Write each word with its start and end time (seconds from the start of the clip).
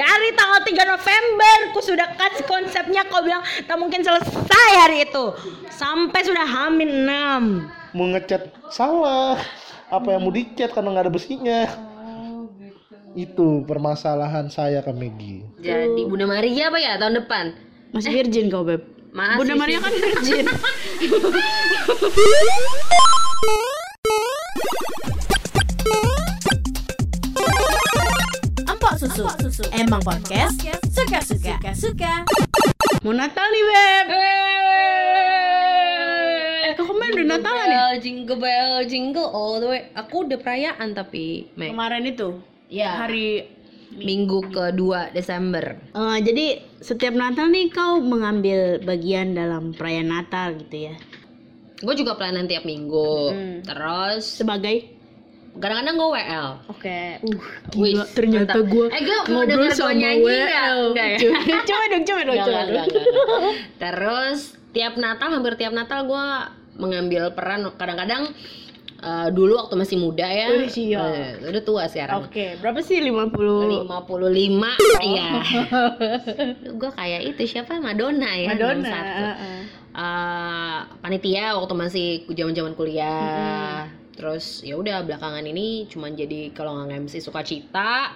dari 0.00 0.32
tanggal 0.32 0.64
3 0.64 0.92
November 0.96 1.56
ku 1.76 1.84
sudah 1.84 2.08
kasih 2.16 2.48
konsepnya 2.48 3.04
kau 3.12 3.20
bilang 3.20 3.44
tak 3.68 3.76
mungkin 3.76 4.00
selesai 4.00 4.68
hari 4.80 5.04
itu. 5.04 5.36
Sampai 5.68 6.24
sudah 6.24 6.48
hamin 6.48 7.04
6 7.04 7.92
mau 7.92 8.08
ngecat 8.16 8.48
salah. 8.72 9.36
Apa 9.90 10.14
yang 10.14 10.22
mau 10.22 10.30
dicat 10.30 10.70
karena 10.70 10.94
nggak 10.94 11.10
ada 11.10 11.12
besinya? 11.12 11.66
Itu 13.18 13.66
permasalahan 13.66 14.46
saya 14.54 14.86
ke 14.86 14.94
Megi 14.94 15.42
Jadi 15.58 16.06
Bunda 16.06 16.30
Maria 16.30 16.70
apa 16.70 16.78
ya 16.78 16.94
tahun 16.94 17.26
depan? 17.26 17.58
masih 17.90 18.22
virgin 18.22 18.54
kau 18.54 18.62
beb. 18.62 18.86
Masih. 19.10 19.42
Bunda 19.42 19.58
Maria 19.58 19.82
kan 19.82 19.90
virgin 19.90 20.46
Empok 29.00 29.32
susu. 29.48 29.64
Emang 29.72 30.04
podcast 30.04 30.60
suka-suka. 30.92 31.56
Suka. 31.72 32.20
mau 33.00 33.16
Natal 33.16 33.48
nih 33.48 33.64
beb 33.64 34.06
eh 36.60 36.76
kau 36.76 36.84
kemarin 36.84 37.16
udah 37.16 37.28
Natalan 37.32 37.64
ya 37.64 37.80
Bell, 37.80 37.96
jingle 38.04 38.36
bell, 38.36 38.84
jingle 38.84 39.24
all 39.24 39.56
the 39.56 39.72
way. 39.72 39.88
Aku 39.96 40.28
udah 40.28 40.36
perayaan 40.36 40.92
tapi 40.92 41.48
Meg. 41.56 41.72
kemarin 41.72 42.12
itu 42.12 42.44
Ya. 42.68 43.00
hari 43.00 43.48
Minggu 43.90 44.52
kedua 44.52 45.08
Desember. 45.10 45.80
Eh, 45.96 46.18
jadi 46.20 46.60
setiap 46.78 47.16
Natal 47.16 47.48
nih 47.48 47.72
kau 47.72 48.04
mengambil 48.04 48.84
bagian 48.84 49.32
dalam 49.32 49.72
perayaan 49.72 50.12
Natal 50.12 50.60
gitu 50.60 50.92
ya 50.92 50.94
Gue 51.80 51.96
juga 51.96 52.20
pelayanan 52.20 52.44
tiap 52.44 52.68
minggu. 52.68 53.32
Hmm. 53.32 53.64
Terus 53.64 54.44
sebagai 54.44 54.99
kadang-kadang 55.50 55.94
gue 55.94 56.08
WL. 56.14 56.48
Oke. 56.70 57.00
Uh, 57.20 57.38
Wih, 57.74 57.92
gila, 57.98 58.04
ternyata 58.14 58.58
gue 58.62 58.86
Eh, 58.88 59.00
gue 59.02 59.18
mau 59.26 59.42
ngobrol 59.42 59.66
gua 59.66 59.74
sama 59.74 59.92
nyanyi 59.92 60.22
WL. 60.22 60.78
ya? 60.94 61.18
Coba, 61.18 61.38
coba 61.66 61.84
dong, 61.90 62.04
coba 62.04 62.20
dong, 62.22 62.36
coba 62.38 62.60
dong. 62.70 62.88
Terus 63.76 64.38
tiap 64.70 64.94
Natal 64.94 65.28
hampir 65.32 65.58
tiap 65.58 65.74
Natal 65.74 66.06
gue 66.06 66.24
mengambil 66.78 67.34
peran 67.34 67.66
kadang-kadang 67.74 68.30
eh, 69.00 69.28
dulu 69.34 69.58
waktu 69.58 69.74
masih 69.74 69.98
muda 69.98 70.24
ya. 70.24 70.48
Siap. 70.64 71.02
Eh, 71.42 71.50
udah 71.50 71.62
tua 71.66 71.84
sekarang. 71.90 72.24
Oke, 72.24 72.54
berapa 72.62 72.78
sih 72.80 73.02
50? 73.02 73.90
55 73.90 73.90
iya. 75.10 75.28
gue 76.70 76.90
kayak 76.94 77.20
itu 77.26 77.42
siapa 77.50 77.82
Madonna 77.82 78.30
ya 78.32 78.54
Madonna. 78.54 78.86
61. 78.86 78.94
heeh. 78.94 79.60
Eh, 79.90 80.78
panitia 81.02 81.58
waktu 81.58 81.74
masih 81.74 82.06
zaman-zaman 82.30 82.78
kuliah. 82.78 83.90
Terus 84.20 84.60
ya 84.60 84.76
udah 84.76 85.00
belakangan 85.00 85.40
ini 85.48 85.88
cuman 85.88 86.12
jadi 86.12 86.52
kalau 86.52 86.76
nggak 86.76 87.08
MC 87.08 87.24
sukacita. 87.24 88.12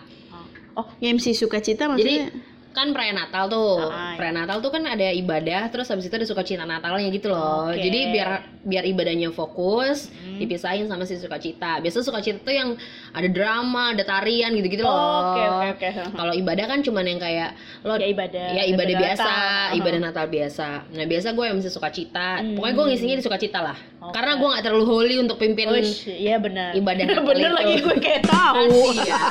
Oh, 0.76 0.84
MC 1.00 1.32
sukacita 1.32 1.88
Jadi 1.88 2.28
maksudnya? 2.28 2.28
Kan 2.74 2.90
perayaan 2.90 3.14
Natal 3.16 3.46
tuh. 3.46 3.78
Ah, 3.84 4.12
iya. 4.12 4.16
Perayaan 4.16 4.38
Natal 4.40 4.58
tuh 4.58 4.68
kan 4.68 4.82
ada 4.84 5.08
ibadah 5.08 5.62
terus 5.68 5.86
habis 5.86 6.04
itu 6.04 6.12
ada 6.12 6.26
sukacita 6.26 6.62
Natalnya 6.62 7.06
gitu 7.08 7.30
loh. 7.30 7.70
Oke. 7.70 7.78
Jadi 7.78 8.10
biar 8.10 8.28
biar 8.60 8.82
ibadahnya 8.82 9.28
fokus, 9.30 10.08
Hmm. 10.10 10.36
dipisahin 10.36 10.84
sama 10.84 11.04
si 11.04 11.14
sukacita. 11.14 11.78
Biasa 11.78 12.00
sukacita 12.00 12.40
tuh 12.40 12.50
yang 12.50 12.74
ada 13.10 13.28
drama, 13.28 13.92
ada 13.92 14.02
tarian 14.02 14.50
gitu-gitu 14.52 14.82
loh. 14.82 14.90
Oke, 15.30 15.42
oke, 15.44 15.68
oke. 15.70 15.88
Kalau 16.12 16.32
ibadah 16.32 16.64
kan 16.66 16.78
cuman 16.80 17.04
yang 17.06 17.18
kayak 17.18 17.54
lo 17.80 17.94
Ya 17.94 18.08
ibadah. 18.08 18.46
ya 18.50 18.64
ibadah 18.66 18.94
biasa, 18.96 19.22
Natal. 19.22 19.76
ibadah 19.76 20.00
Natal 20.02 20.26
biasa. 20.26 20.66
Nah 20.90 21.06
biasa 21.06 21.28
gue 21.30 21.44
yang 21.44 21.56
mesti 21.56 21.70
sukacita. 21.70 22.28
Hmm. 22.40 22.56
Pokoknya 22.56 22.74
gue 22.74 22.84
ngisinya 22.90 23.14
di 23.14 23.22
sukacita 23.22 23.58
lah. 23.60 23.76
Oke. 24.00 24.12
Karena 24.12 24.32
gue 24.34 24.48
nggak 24.48 24.64
terlalu 24.64 24.84
holy 24.86 25.16
untuk 25.18 25.36
pimpin 25.36 25.68
Wish, 25.70 26.08
iya 26.08 26.36
benar. 26.36 26.72
ibadah 26.72 27.04
Natal 27.06 27.22
bener 27.22 27.46
itu. 27.46 27.54
lagi 27.54 27.74
gue 27.80 27.96
kayak 27.98 28.22
tahu. 28.24 28.64
Makasih 28.66 29.08
ya. 29.12 29.22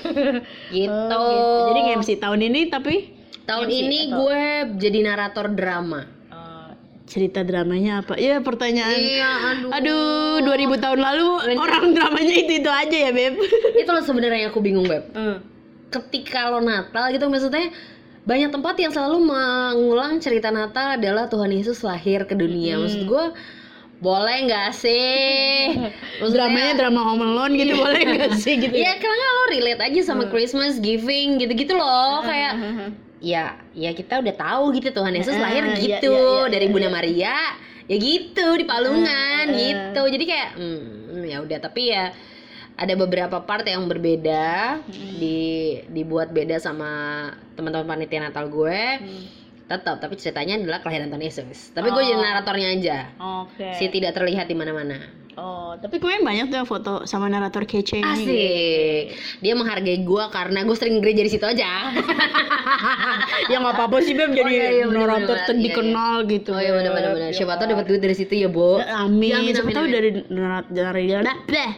gitu. 0.74 0.92
Oh, 1.12 1.28
gitu. 1.28 1.60
Jadi 1.68 1.80
nge-MC 1.82 2.08
tahun 2.18 2.39
ini 2.42 2.66
tapi 2.66 3.14
Tahun 3.44 3.66
MC 3.66 3.76
ini 3.78 3.98
atau- 4.06 4.18
gue 4.22 4.42
jadi 4.78 4.98
narator 5.02 5.46
drama. 5.50 6.00
eh, 6.30 6.70
cerita 7.04 7.42
dramanya 7.42 8.00
apa? 8.00 8.14
Ya 8.14 8.38
pertanyaan. 8.38 8.94
Iya, 8.94 9.30
aduh. 9.50 9.70
Aduh, 9.74 10.46
2000 10.46 10.78
tahun 10.78 11.00
lalu 11.00 11.26
orang 11.56 11.84
dramanya 11.90 12.34
itu-itu 12.36 12.70
aja 12.70 12.96
ya, 13.00 13.10
Beb. 13.10 13.34
Itu 13.74 13.90
loh 13.90 14.00
sebenarnya 14.00 14.46
yang 14.46 14.50
aku 14.50 14.62
bingung, 14.62 14.86
Beb. 14.86 15.10
Eh. 15.10 15.38
Ketika 15.90 16.48
lo 16.48 16.62
Natal 16.62 17.10
gitu 17.10 17.26
maksudnya 17.26 17.74
banyak 18.22 18.48
tempat 18.48 18.78
yang 18.78 18.92
selalu 18.92 19.18
mengulang 19.24 20.22
cerita 20.22 20.48
Natal 20.48 20.94
adalah 20.94 21.26
Tuhan 21.26 21.50
Yesus 21.50 21.82
lahir 21.82 22.22
ke 22.24 22.38
dunia. 22.38 22.78
Maksud 22.78 23.02
gue 23.04 23.24
boleh 24.00 24.48
nggak 24.48 24.70
sih? 24.72 25.76
Maksudnya- 26.20 26.32
Dramanya 26.32 26.72
drama 26.74 27.00
Home 27.04 27.22
Alone 27.22 27.52
gitu 27.54 27.76
boleh 27.76 28.00
nggak 28.00 28.32
sih 28.40 28.56
gitu? 28.56 28.72
Iya, 28.72 28.96
karena 28.96 29.26
lo 29.28 29.42
relate 29.52 29.82
aja 29.84 30.00
sama 30.02 30.24
Christmas, 30.32 30.80
giving, 30.80 31.36
gitu-gitu 31.36 31.76
loh. 31.76 32.24
Kayak 32.24 32.52
ya, 33.20 33.60
ya 33.76 33.90
kita 33.92 34.24
udah 34.24 34.34
tahu 34.34 34.72
gitu 34.72 34.88
Tuhan 34.90 35.12
Yesus 35.12 35.36
Ah, 35.36 35.44
lahir 35.44 35.64
iya, 35.68 35.76
gitu 35.76 36.16
iya, 36.16 36.48
iya, 36.48 36.52
dari 36.52 36.66
iya, 36.66 36.72
Bunda 36.72 36.88
iya. 36.88 36.96
Maria, 36.96 37.36
ya 37.86 37.96
gitu 38.00 38.46
di 38.56 38.64
palungan 38.64 39.44
gitu. 39.52 40.02
Jadi 40.08 40.24
kayak 40.24 40.48
hmm, 40.56 41.20
ya 41.28 41.36
udah 41.44 41.58
tapi 41.60 41.92
ya 41.92 42.16
ada 42.80 42.94
beberapa 42.96 43.44
part 43.44 43.68
yang 43.68 43.84
berbeda 43.84 44.80
di 45.20 45.40
dibuat 45.92 46.32
beda 46.32 46.56
sama 46.56 46.88
teman-teman 47.52 47.84
panitia 47.84 48.24
Natal 48.24 48.48
gue. 48.48 48.80
Tetap, 49.70 50.02
tapi 50.02 50.18
ceritanya 50.18 50.58
adalah 50.58 50.82
kelahiran 50.82 51.06
Tuhan 51.08 51.22
Yesus. 51.22 51.70
Tapi 51.70 51.88
gue 51.88 52.02
jadi 52.02 52.18
Oh. 52.18 52.26
naratornya 52.26 52.68
aja. 52.74 52.96
Oke. 53.46 53.70
Si 53.78 53.86
tidak 53.86 54.18
terlihat 54.18 54.50
di 54.50 54.58
mana-mana. 54.58 54.98
Oh, 55.38 55.78
tapi 55.78 55.96
kemarin 55.96 56.20
banyak 56.20 56.46
tuh 56.50 56.66
foto 56.66 57.06
sama 57.06 57.30
narator 57.30 57.62
kece 57.62 58.02
ini. 58.02 58.04
Asik. 58.04 59.04
Dia 59.38 59.54
menghargai 59.54 60.02
gua 60.02 60.26
karena 60.26 60.66
gue 60.66 60.74
sering 60.74 60.98
gereja 60.98 61.22
di 61.22 61.30
situ 61.30 61.46
aja. 61.46 61.86
ya 63.50 63.56
nggak 63.56 63.72
apa-apa 63.72 64.02
sih 64.02 64.12
Beb 64.12 64.34
jadi 64.34 64.42
Oh, 64.42 64.50
iya, 64.50 64.66
iya, 64.74 64.84
narator 64.84 65.38
ter- 65.46 65.54
iya, 65.54 65.64
dikenal 65.70 66.14
gitu. 66.26 66.50
Oh 66.50 66.58
iya 66.58 66.74
benar-benar. 66.74 67.30
Siapa 67.30 67.56
tahu 67.56 67.66
dapat 67.70 67.86
duit 67.86 68.02
dari 68.02 68.12
situ 68.12 68.34
ya, 68.34 68.50
Bo. 68.50 68.82
Amin. 68.82 69.30
Ya, 69.30 69.38
amin, 69.38 69.54
Siapa 69.54 69.70
amin, 69.70 69.76
tahu 69.78 69.86
dari 69.86 70.10
narator 70.28 70.70
dari 70.74 71.04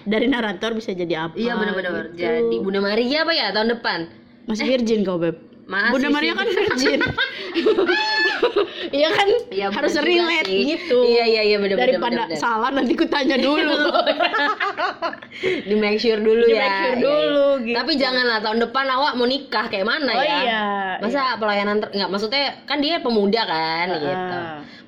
dari 0.09 0.27
narator 0.27 0.71
bisa 0.73 0.91
jadi 0.91 1.15
apa? 1.29 1.35
Iya 1.37 1.53
benar-benar. 1.55 2.05
gitu. 2.11 2.25
Jadi 2.25 2.57
Bunda 2.57 2.81
Maria 2.81 3.19
apa 3.21 3.33
ya 3.33 3.47
tahun 3.53 3.69
depan? 3.71 4.01
masih 4.43 4.65
virgin 4.67 5.07
kau 5.07 5.21
Beb. 5.21 5.52
Masih 5.63 5.91
Bunda 5.91 6.09
Maria 6.11 6.33
kan 6.33 6.47
virgin. 6.47 7.01
Iya 8.93 9.09
kan 9.09 9.29
Iya, 9.49 9.67
bener 9.69 9.79
harus 9.79 9.95
relate 9.97 10.45
sih. 10.45 10.63
gitu. 10.69 10.99
Iya 11.07 11.25
iya 11.25 11.43
iya 11.45 11.57
benar-benar. 11.57 11.87
Daripada 11.89 12.13
benar-benar. 12.27 12.37
salah 12.37 12.69
nanti 12.69 12.93
ku 12.93 13.07
tanya 13.07 13.39
dulu. 13.39 13.79
di 15.69 15.75
make 15.75 15.97
sure 15.97 16.19
dulu 16.19 16.43
Di 16.43 16.53
ya. 16.53 16.61
make 16.61 16.75
sure 16.75 16.93
Iya, 16.93 17.01
dulu, 17.01 17.47
iya. 17.55 17.65
gitu. 17.65 17.77
Tapi 17.79 17.93
janganlah 17.97 18.39
tahun 18.43 18.59
depan 18.61 18.85
awak 18.91 19.13
mau 19.15 19.25
nikah 19.25 19.67
kayak 19.67 19.87
mana 19.87 20.11
Oh 20.11 20.21
ya? 20.21 20.39
iya, 20.41 20.63
Masa 20.99 21.39
pelayanan 21.39 21.77
ter- 21.79 21.93
nggak 21.95 22.11
maksudnya 22.11 22.45
kan 22.65 22.79
dia 22.79 22.99
pemuda 22.99 23.43
kan 23.43 23.87
Ah. 23.89 23.97
gitu. 23.97 24.39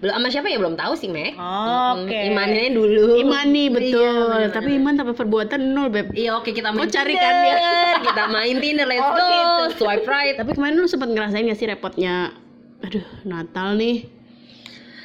Belum 0.05 0.15
sama 0.15 0.29
siapa 0.29 0.47
ya 0.47 0.61
belum 0.61 0.77
tahu 0.77 0.93
sih, 0.93 1.09
Mek. 1.09 1.33
Oke. 1.33 2.13
Mm-mm. 2.13 2.29
Imannya 2.29 2.67
dulu. 2.71 3.17
Imani 3.17 3.65
betul. 3.67 3.97
Iya, 3.97 4.13
benar-benar. 4.13 4.53
Tapi 4.53 4.71
iman 4.77 4.93
tanpa 4.95 5.13
perbuatan 5.15 5.61
nol 5.67 5.89
Beb. 5.89 6.13
Iya 6.13 6.37
oke 6.37 6.51
kita 6.51 6.69
main 6.69 6.79
Mau 6.79 6.87
carikan 6.87 7.33
dia. 7.41 7.57
Tinder. 7.57 7.97
kita 8.07 8.23
main 8.29 8.57
Tinder 8.61 8.87
let's 8.87 9.01
Oh, 9.01 9.11
go 9.11 9.25
gitu. 9.25 9.65
swipe 9.81 10.05
right 10.05 10.37
Tapi 10.37 10.51
kemarin 10.53 10.77
lu 10.77 10.85
sempat 10.85 11.09
ngerasain 11.09 11.43
gak 11.43 11.57
sih 11.57 11.65
repotnya? 11.65 12.37
Aduh, 12.81 13.01
Natal 13.25 13.75
nih. 13.75 14.05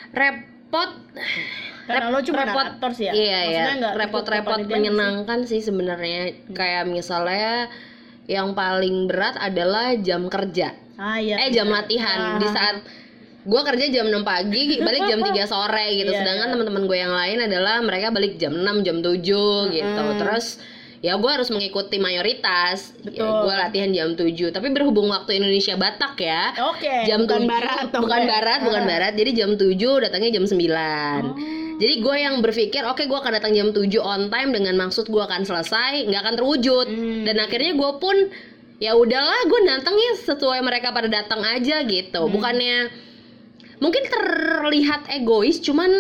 repot 0.10 0.90
Karena 1.86 2.12
lo 2.12 2.20
cuma 2.20 2.44
repot 2.44 2.92
sih 2.92 3.08
ya? 3.08 3.14
iya 3.14 3.40
iya 3.46 3.64
repot-repot 3.94 4.62
menyenangkan 4.64 5.42
sih 5.44 5.58
sebenarnya 5.60 6.22
kayak 6.50 6.86
misalnya 6.86 7.66
yang 8.26 8.54
paling 8.54 9.06
berat 9.06 9.34
adalah 9.36 9.98
jam 9.98 10.28
kerja 10.28 10.78
Ah 10.96 11.18
iya. 11.18 11.40
eh 11.40 11.50
jam 11.50 11.66
latihan 11.66 12.38
di 12.38 12.46
Ah. 12.46 12.52
saat 12.52 12.76
gua 13.50 13.62
kerja 13.64 13.90
jam 13.90 14.06
6 14.08 14.22
pagi 14.24 14.64
balik 14.86 15.04
jam 15.04 15.20
3 15.20 15.34
sore 15.44 15.86
gitu 15.96 16.08
Iya, 16.08 16.20
sedangkan 16.20 16.46
iya. 16.46 16.54
teman-teman 16.54 16.84
gue 16.86 16.98
yang 17.00 17.12
lain 17.12 17.38
adalah 17.42 17.76
mereka 17.82 18.08
balik 18.10 18.38
jam 18.38 18.54
6 18.54 18.86
jam 18.86 18.98
7 19.02 19.18
gitu 19.72 20.04
terus 20.16 20.62
ya 21.00 21.16
gue 21.16 21.32
harus 21.32 21.48
mengikuti 21.48 21.96
mayoritas 21.96 22.92
ya, 23.08 23.24
gue 23.24 23.54
latihan 23.58 23.88
jam 23.90 24.10
7 24.14 24.28
tapi 24.52 24.68
berhubung 24.70 25.08
waktu 25.08 25.40
Indonesia 25.40 25.74
Batak 25.74 26.20
ya 26.20 26.52
Oke. 26.68 26.92
jam 27.08 27.24
bukan 27.24 27.42
7, 27.42 27.48
barat 27.48 27.86
bukan 27.90 28.04
enggak? 28.20 28.28
barat 28.30 28.60
bukan 28.62 28.84
Ah. 28.84 28.88
barat 28.88 29.14
jadi 29.16 29.32
jam 29.34 29.50
7 29.56 29.72
datangnya 29.98 30.30
jam 30.30 30.44
9 30.44 31.80
jadi 31.80 31.94
gue 31.98 32.16
yang 32.20 32.36
berpikir 32.40 32.84
oke 32.84 33.00
gue 33.02 33.18
akan 33.18 33.32
datang 33.32 33.56
jam 33.56 33.72
7 33.72 33.80
on 33.98 34.28
time 34.28 34.52
dengan 34.52 34.76
maksud 34.78 35.08
gue 35.08 35.24
akan 35.24 35.42
selesai 35.42 36.04
nggak 36.06 36.22
akan 36.22 36.36
terwujud 36.36 36.86
Hmm. 36.86 37.24
dan 37.24 37.40
akhirnya 37.40 37.72
gue 37.74 37.92
pun 37.96 38.16
ya 38.78 38.92
udahlah 38.94 39.40
gue 39.46 39.60
datangnya 39.66 40.12
sesuai 40.22 40.60
mereka 40.60 40.92
pada 40.92 41.08
datang 41.08 41.40
aja 41.42 41.80
gitu 41.82 42.20
Hmm. 42.20 42.28
bukannya 42.30 42.78
mungkin 43.80 44.04
terlihat 44.08 45.08
egois 45.12 45.60
cuman 45.64 45.92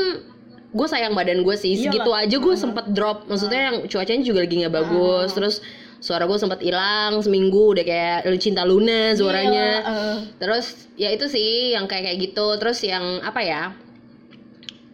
gue 0.69 0.87
sayang 0.87 1.17
badan 1.17 1.41
gue 1.41 1.55
sih 1.57 1.73
Iyalah. 1.73 1.83
segitu 1.89 2.11
aja 2.13 2.35
gue 2.37 2.55
sempet 2.55 2.85
drop 2.93 3.25
maksudnya 3.25 3.73
yang 3.73 3.77
cuacanya 3.89 4.23
juga 4.23 4.39
lagi 4.45 4.55
nggak 4.61 4.75
bagus 4.75 5.29
terus 5.33 5.55
suara 5.99 6.23
gue 6.23 6.37
sempat 6.39 6.63
hilang 6.63 7.19
seminggu 7.19 7.75
udah 7.75 7.83
kayak 7.83 8.23
cinta 8.39 8.63
Luna 8.63 9.13
suaranya 9.19 9.67
Iya, 9.83 9.91
eh. 9.91 10.17
Terus 10.39 10.65
ya 10.95 11.09
itu 11.11 11.27
sih 11.27 11.75
yang 11.75 11.91
kayak 11.91 12.07
kayak 12.07 12.19
gitu. 12.31 12.55
Terus 12.55 12.79
yang 12.87 13.19
apa 13.19 13.43
ya? 13.43 13.75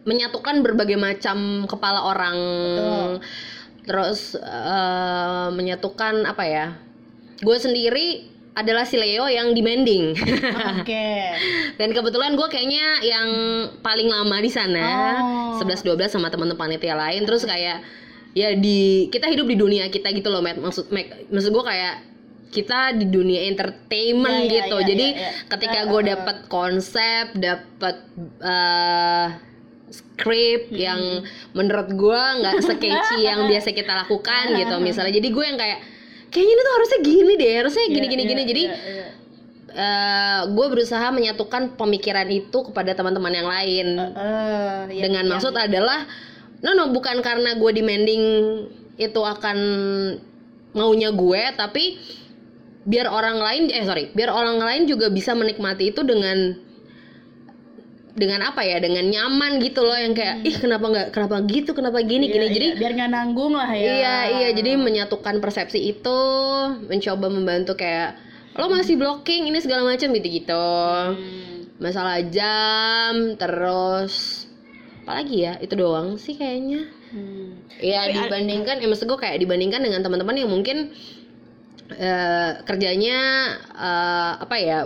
Menyatukan 0.06 0.62
berbagai 0.66 0.98
macam 0.98 1.66
kepala 1.70 2.10
orang. 2.10 2.38
Betul. 2.74 3.12
Terus 3.86 4.20
eh, 4.34 5.48
menyatukan 5.54 6.26
apa 6.26 6.44
ya? 6.46 6.66
Gue 7.38 7.58
sendiri 7.62 8.26
adalah 8.56 8.88
si 8.88 8.96
Leo 8.96 9.28
yang 9.28 9.52
demanding. 9.52 10.16
Oke. 10.80 11.08
Dan 11.78 11.92
kebetulan 11.92 12.32
gue 12.32 12.48
kayaknya 12.48 13.04
yang 13.04 13.28
paling 13.84 14.08
lama 14.08 14.36
di 14.40 14.48
sana, 14.48 14.88
Oh. 15.56 15.60
11-12 15.60 16.08
sama 16.08 16.32
teman-teman 16.32 16.56
panitia 16.56 16.96
lain. 16.96 17.28
Terus 17.28 17.44
kayak 17.44 17.84
ya 18.32 18.56
di 18.56 19.12
kita 19.12 19.28
hidup 19.28 19.44
di 19.44 19.56
dunia 19.56 19.92
kita 19.92 20.08
gitu 20.10 20.32
loh, 20.32 20.40
Matt. 20.40 20.56
Maksud 20.56 20.88
Mac, 20.88 21.28
maksud 21.28 21.52
gue 21.52 21.64
kayak 21.64 21.94
kita 22.46 22.96
di 22.96 23.06
dunia 23.06 23.44
entertainment 23.44 24.48
Ya, 24.48 24.48
ya, 24.48 24.54
gitu. 24.64 24.76
ya, 24.80 24.86
Jadi 24.88 25.06
ya, 25.12 25.20
ya. 25.20 25.30
ketika 25.52 25.80
gue 25.92 26.00
dapet 26.08 26.36
konsep, 26.48 27.24
dapet 27.36 27.96
eh, 28.40 29.26
script 29.86 30.72
yang 30.72 31.22
menurut 31.52 31.92
gue 31.92 32.22
nggak 32.40 32.56
sekeci 32.58 33.22
yang 33.28 33.46
biasa 33.46 33.70
kita 33.70 33.92
lakukan 34.02 34.56
gitu 34.56 34.74
misalnya 34.82 35.14
jadi 35.14 35.28
gue 35.30 35.44
yang 35.46 35.54
kayak 35.54 35.78
kayaknya 36.36 36.52
ini 36.52 36.62
tuh 36.62 36.74
harusnya 36.76 36.98
gini 37.00 37.32
deh 37.40 37.52
harusnya 37.64 37.84
gini 37.88 38.06
gini 38.12 38.22
gini. 38.28 38.42
Jadi 38.44 38.64
gue 40.52 40.66
berusaha 40.68 41.08
menyatukan 41.12 41.80
pemikiran 41.80 42.28
itu 42.28 42.58
kepada 42.68 42.92
teman-teman 42.92 43.32
yang 43.32 43.48
lain. 43.48 43.86
Eh, 43.96 44.80
ya, 45.00 45.02
dengan 45.08 45.24
ya. 45.24 45.30
maksud 45.36 45.56
adalah 45.56 46.04
no 46.60 46.76
no 46.76 46.92
bukan 46.92 47.24
karena 47.24 47.56
gue 47.56 47.70
demanding 47.72 48.22
itu 48.96 49.20
akan 49.20 49.58
maunya 50.72 51.12
gue 51.12 51.42
tapi 51.56 52.00
biar 52.86 53.08
orang 53.08 53.36
lain 53.40 53.62
eh 53.72 53.84
sorry 53.84 54.12
biar 54.12 54.32
orang 54.32 54.56
lain 54.56 54.82
juga 54.88 55.12
bisa 55.12 55.36
menikmati 55.36 55.92
itu 55.92 56.00
dengan 56.00 56.56
dengan 58.16 58.40
apa 58.42 58.64
ya? 58.64 58.80
Dengan 58.80 59.04
nyaman 59.06 59.60
gitu 59.60 59.84
loh 59.84 59.94
yang 59.94 60.16
kayak 60.16 60.40
ih 60.42 60.56
kenapa 60.56 60.88
nggak 60.88 61.08
kenapa 61.12 61.44
gitu 61.44 61.76
kenapa 61.76 62.00
gini 62.00 62.26
Iya, 62.26 62.32
gini. 62.32 62.44
iya, 62.44 62.54
jadi 62.56 62.66
biar 62.74 62.92
nggak 62.96 63.10
nanggung 63.12 63.52
lah 63.52 63.68
ya. 63.70 63.84
Iya 63.84 64.16
iya 64.34 64.48
jadi 64.50 64.70
menyatukan 64.74 65.38
persepsi 65.38 65.78
itu 65.78 66.18
mencoba 66.82 67.26
membantu 67.28 67.76
kayak 67.76 68.16
lo 68.56 68.72
masih 68.72 68.96
blocking 68.96 69.46
ini 69.46 69.60
segala 69.60 69.84
macam 69.84 70.08
gitu 70.10 70.28
gitu 70.32 70.72
Hmm. 71.12 71.68
masalah 71.76 72.24
jam 72.26 73.36
terus 73.36 74.48
apalagi 75.04 75.44
ya? 75.44 75.60
Itu 75.60 75.76
doang 75.76 76.16
sih 76.16 76.34
kayaknya. 76.34 76.88
Hmm. 77.06 77.62
ya 77.78 78.10
dibandingkan 78.10 78.82
ya 78.82 78.88
maksud 78.88 79.06
gue 79.06 79.14
kayak 79.14 79.38
dibandingkan 79.38 79.78
dengan 79.78 80.02
teman-teman 80.02 80.36
yang 80.36 80.50
mungkin 80.50 80.90
eh, 81.92 82.50
kerjanya 82.66 83.18
eh, 83.70 84.32
apa 84.42 84.56
ya 84.58 84.78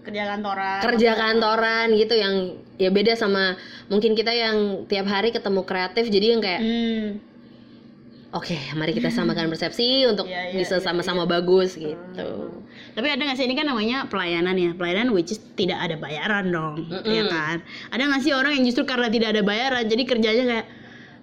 Kerja 0.00 0.22
kantoran. 0.32 0.80
kerja 0.80 1.10
kantoran 1.12 1.86
gitu 1.92 2.14
yang 2.16 2.34
ya 2.80 2.88
beda 2.88 3.12
sama 3.20 3.60
mungkin 3.92 4.16
kita 4.16 4.32
yang 4.32 4.88
tiap 4.88 5.04
hari 5.04 5.28
ketemu 5.28 5.60
kreatif 5.68 6.08
jadi 6.08 6.26
yang 6.36 6.40
kayak 6.40 6.60
Hmm. 6.60 7.06
Oke, 8.30 8.54
mari 8.78 8.94
kita 8.94 9.10
samakan 9.10 9.50
persepsi 9.52 10.06
untuk 10.06 10.30
Iya, 10.30 10.54
iya, 10.54 10.62
bisa 10.62 10.78
iya, 10.78 10.86
sama-sama 10.86 11.26
bagus 11.26 11.74
gitu. 11.74 12.30
Tapi 12.94 13.06
ada 13.10 13.26
nggak 13.26 13.34
sih 13.34 13.42
ini 13.50 13.58
kan 13.58 13.66
namanya 13.66 14.06
pelayanan 14.06 14.54
ya, 14.54 14.70
pelayanan 14.78 15.10
which 15.10 15.34
is 15.34 15.42
tidak 15.58 15.82
ada 15.82 15.98
bayaran 15.98 16.54
dong, 16.54 16.86
Mm-mm. 16.86 17.10
ya 17.10 17.26
kan? 17.26 17.58
Ada 17.90 18.02
nggak 18.06 18.22
sih 18.22 18.30
orang 18.30 18.54
yang 18.54 18.64
justru 18.70 18.86
karena 18.86 19.10
tidak 19.10 19.34
ada 19.34 19.42
bayaran, 19.42 19.82
jadi 19.82 20.02
kerjanya 20.06 20.44
kayak 20.46 20.66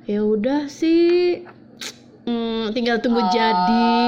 ya 0.04 0.20
udah 0.20 0.68
sih, 0.68 1.48
hmm, 2.28 2.76
tinggal 2.76 3.00
tunggu 3.00 3.24
jadi, 3.32 4.04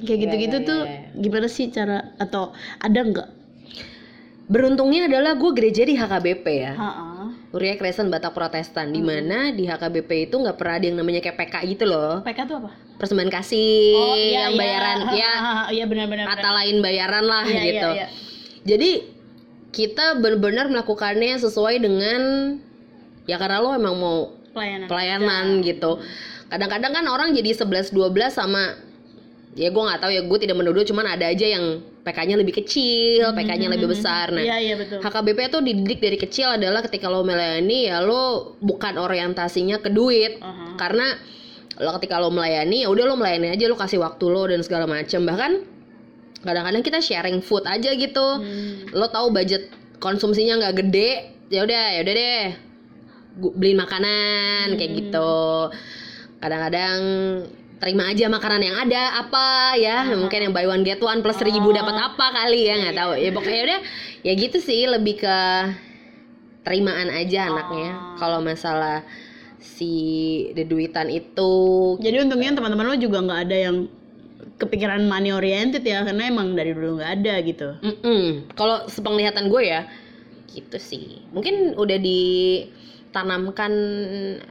kayak 0.00 0.18
gitu-gitu 0.24 0.56
iya, 0.64 0.68
tuh 0.68 0.80
iya. 0.88 1.12
gimana 1.12 1.44
sih 1.52 1.68
cara 1.68 2.08
atau 2.16 2.56
ada 2.80 3.00
nggak? 3.04 3.28
Beruntungnya 4.48 5.04
adalah 5.04 5.36
gue 5.36 5.50
gereja 5.52 5.84
di 5.84 5.92
HKBP 5.92 6.46
ya. 6.48 6.72
Uriah 7.48 7.76
Kristen 7.76 8.08
Batak 8.08 8.32
Protestan, 8.32 8.92
di 8.92 9.00
mana 9.00 9.52
di 9.52 9.64
HKBP 9.64 10.28
itu 10.28 10.36
nggak 10.36 10.56
pernah 10.56 10.74
ada 10.76 10.84
yang 10.84 10.96
namanya 10.96 11.20
kayak 11.20 11.36
PK 11.36 11.54
gitu 11.66 11.84
loh, 11.84 12.20
PK 12.20 12.44
tuh 12.44 12.56
apa? 12.60 12.70
persembahan 12.96 13.30
kasih, 13.30 13.96
yang 14.28 14.52
bayaran 14.52 14.98
Ha, 15.00 15.12
ya 15.14 15.32
ha, 15.32 15.52
ha, 15.54 15.64
Iya 15.70 15.84
benar-benar. 15.86 16.28
kata 16.28 16.48
lain 16.50 16.76
bayaran 16.82 17.24
lah 17.24 17.44
Iya, 17.44 17.52
iya, 17.54 17.64
gitu. 17.64 17.88
iya. 17.94 18.06
Jadi 18.66 18.90
kita 19.70 20.20
benar-benar 20.20 20.68
melakukannya 20.68 21.40
sesuai 21.40 21.80
dengan 21.80 22.20
ya 23.24 23.36
karena 23.36 23.60
lo 23.60 23.72
emang 23.72 23.96
mau 23.96 24.18
pelayanan. 24.52 24.86
pelayanan 24.88 25.44
gitu. 25.62 26.00
Kadang-kadang 26.48 26.92
kan 26.92 27.04
orang 27.06 27.32
jadi 27.32 27.52
11 27.54 27.92
12 27.92 28.12
sama 28.28 28.76
ya 29.58 29.68
gue 29.68 29.82
nggak 29.82 29.98
tahu 29.98 30.12
ya 30.14 30.22
gue 30.22 30.38
tidak 30.38 30.54
menuduh 30.54 30.86
cuman 30.86 31.06
ada 31.10 31.26
aja 31.26 31.42
yang 31.44 31.82
PK-nya 32.06 32.38
lebih 32.38 32.54
kecil, 32.56 33.34
PK-nya 33.34 33.68
lebih 33.68 33.90
besar. 33.90 34.30
Nah, 34.30 34.40
Iya 34.40 34.56
iya 34.56 34.74
betul. 34.78 35.02
HKBP 35.02 35.38
tuh 35.50 35.60
dididik 35.60 35.98
dari 35.98 36.16
kecil 36.16 36.54
adalah 36.54 36.80
ketika 36.80 37.10
lo 37.10 37.20
melayani 37.20 37.90
ya 37.90 38.00
lo 38.00 38.54
bukan 38.58 38.96
orientasinya 38.96 39.76
ke 39.76 39.90
duit 39.90 40.38
Aha. 40.38 40.78
karena 40.78 41.18
lo 41.76 41.90
ketika 41.98 42.16
lo 42.16 42.30
melayani 42.30 42.86
ya 42.86 42.88
udah 42.88 43.04
lo 43.04 43.14
melayani 43.14 43.52
aja 43.52 43.66
lo 43.66 43.74
kasih 43.74 43.98
waktu 43.98 44.24
lo 44.24 44.46
dan 44.46 44.62
segala 44.62 44.86
macam 44.86 45.20
bahkan 45.22 45.52
kadang-kadang 46.38 46.80
kita 46.80 46.98
sharing 46.98 47.38
food 47.38 47.66
aja 47.66 47.90
gitu 47.92 48.26
Hmm. 48.38 48.88
lo 48.90 49.10
tahu 49.10 49.28
budget 49.28 49.68
konsumsinya 49.98 50.54
nggak 50.56 50.74
gede 50.80 51.10
ya 51.50 51.66
udah 51.66 51.84
ya 51.92 52.00
udah 52.00 52.14
deh 52.14 52.44
beliin 53.52 53.76
makanan 53.76 54.74
kayak 54.74 54.90
Hmm. 54.90 54.98
gitu 55.02 55.32
kadang-kadang 56.38 57.00
terima 57.78 58.10
aja 58.10 58.26
makanan 58.26 58.60
yang 58.60 58.76
ada 58.76 59.02
apa 59.22 59.46
ya 59.78 60.02
mungkin 60.14 60.50
yang 60.50 60.52
buy 60.52 60.66
one 60.66 60.82
get 60.82 60.98
one 60.98 61.22
plus 61.22 61.38
seribu 61.38 61.70
Oh. 61.70 61.74
dapat 61.74 61.94
apa 61.94 62.26
kali 62.34 62.66
ya 62.66 62.74
nggak 62.76 62.96
tahu 62.96 63.12
ya 63.14 63.30
pokoknya 63.30 63.62
udah 63.64 63.80
ya 64.22 64.32
gitu 64.34 64.58
sih 64.58 64.82
lebih 64.84 65.14
ke 65.18 65.36
terimaan 66.62 67.08
aja 67.08 67.48
anaknya 67.48 67.90
Oh. 67.94 68.16
kalau 68.18 68.38
masalah 68.40 69.06
si 69.58 69.92
deduitan 70.52 71.06
itu 71.08 71.52
Jadi 71.98 72.16
untungnya 72.20 72.54
teman-teman 72.54 72.86
lo 72.88 72.96
juga 72.96 73.18
nggak 73.20 73.40
ada 73.46 73.56
yang 73.58 73.76
kepikiran 74.58 75.06
money 75.06 75.30
oriented 75.30 75.82
ya 75.82 76.02
karena 76.02 76.26
emang 76.26 76.54
dari 76.54 76.74
dulu 76.74 76.98
nggak 76.98 77.12
ada 77.22 77.34
gitu. 77.42 77.68
Mm-mm. 77.78 78.50
Kalau 78.54 78.90
sepenglihatan 78.90 79.46
gue 79.46 79.62
ya, 79.62 79.86
gitu 80.50 80.78
sih. 80.78 81.22
Mungkin 81.30 81.74
udah 81.74 81.98
ditanamkan 81.98 83.72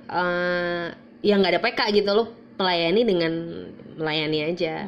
eh 0.08 0.86
yang 1.24 1.44
nggak 1.44 1.54
ada 1.56 1.62
PK 1.62 1.80
gitu 1.94 2.12
loh, 2.14 2.28
melayani 2.58 3.02
dengan 3.06 3.34
melayani 3.98 4.40
aja. 4.50 4.86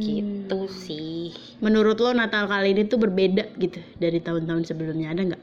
Gitu 0.00 0.60
sih. 0.68 1.32
Menurut 1.60 1.96
lo 2.00 2.12
Natal 2.12 2.48
kali 2.48 2.76
ini 2.76 2.84
tuh 2.84 3.00
berbeda 3.00 3.56
gitu 3.56 3.80
dari 3.96 4.20
tahun-tahun 4.20 4.68
sebelumnya 4.68 5.12
ada 5.12 5.22
nggak? 5.32 5.42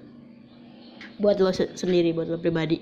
Buat 1.21 1.37
lo 1.41 1.53
se- 1.53 1.73
sendiri, 1.77 2.13
buat 2.13 2.29
lo 2.29 2.37
pribadi. 2.41 2.81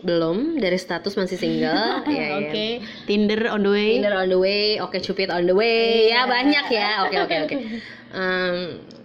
Belum 0.00 0.56
dari 0.56 0.80
status 0.80 1.12
masih 1.12 1.36
single. 1.36 2.04
ya, 2.08 2.40
Oke, 2.40 2.80
Tinder 3.04 3.52
on 3.52 3.60
the 3.64 3.72
way. 3.72 3.88
Tinder 4.00 4.16
on 4.16 4.28
the 4.32 4.40
way, 4.40 4.80
oke 4.80 4.96
Cupid 4.96 5.28
on 5.28 5.44
the 5.44 5.52
way, 5.52 6.08
ya 6.08 6.24
banyak 6.24 6.66
ya. 6.72 7.04
Oke 7.04 7.16
oke 7.20 7.36
oke. 7.48 7.56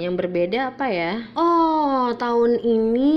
yang 0.00 0.16
berbeda 0.16 0.72
apa 0.72 0.86
ya? 0.88 1.12
Oh 1.36 2.12
tahun 2.16 2.60
ini 2.64 3.12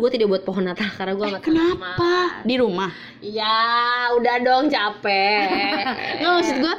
gue 0.00 0.10
tidak 0.12 0.28
buat 0.32 0.42
pohon 0.48 0.64
Natal 0.68 0.88
karena 0.96 1.12
gue 1.12 1.26
nggak 1.36 1.44
Kenapa? 1.44 2.42
Di 2.44 2.54
rumah. 2.56 2.90
Ya 3.20 4.08
udah 4.16 4.36
dong 4.40 4.72
capek. 4.72 5.48
Nggak 6.20 6.32
maksud 6.40 6.56
gua 6.62 6.74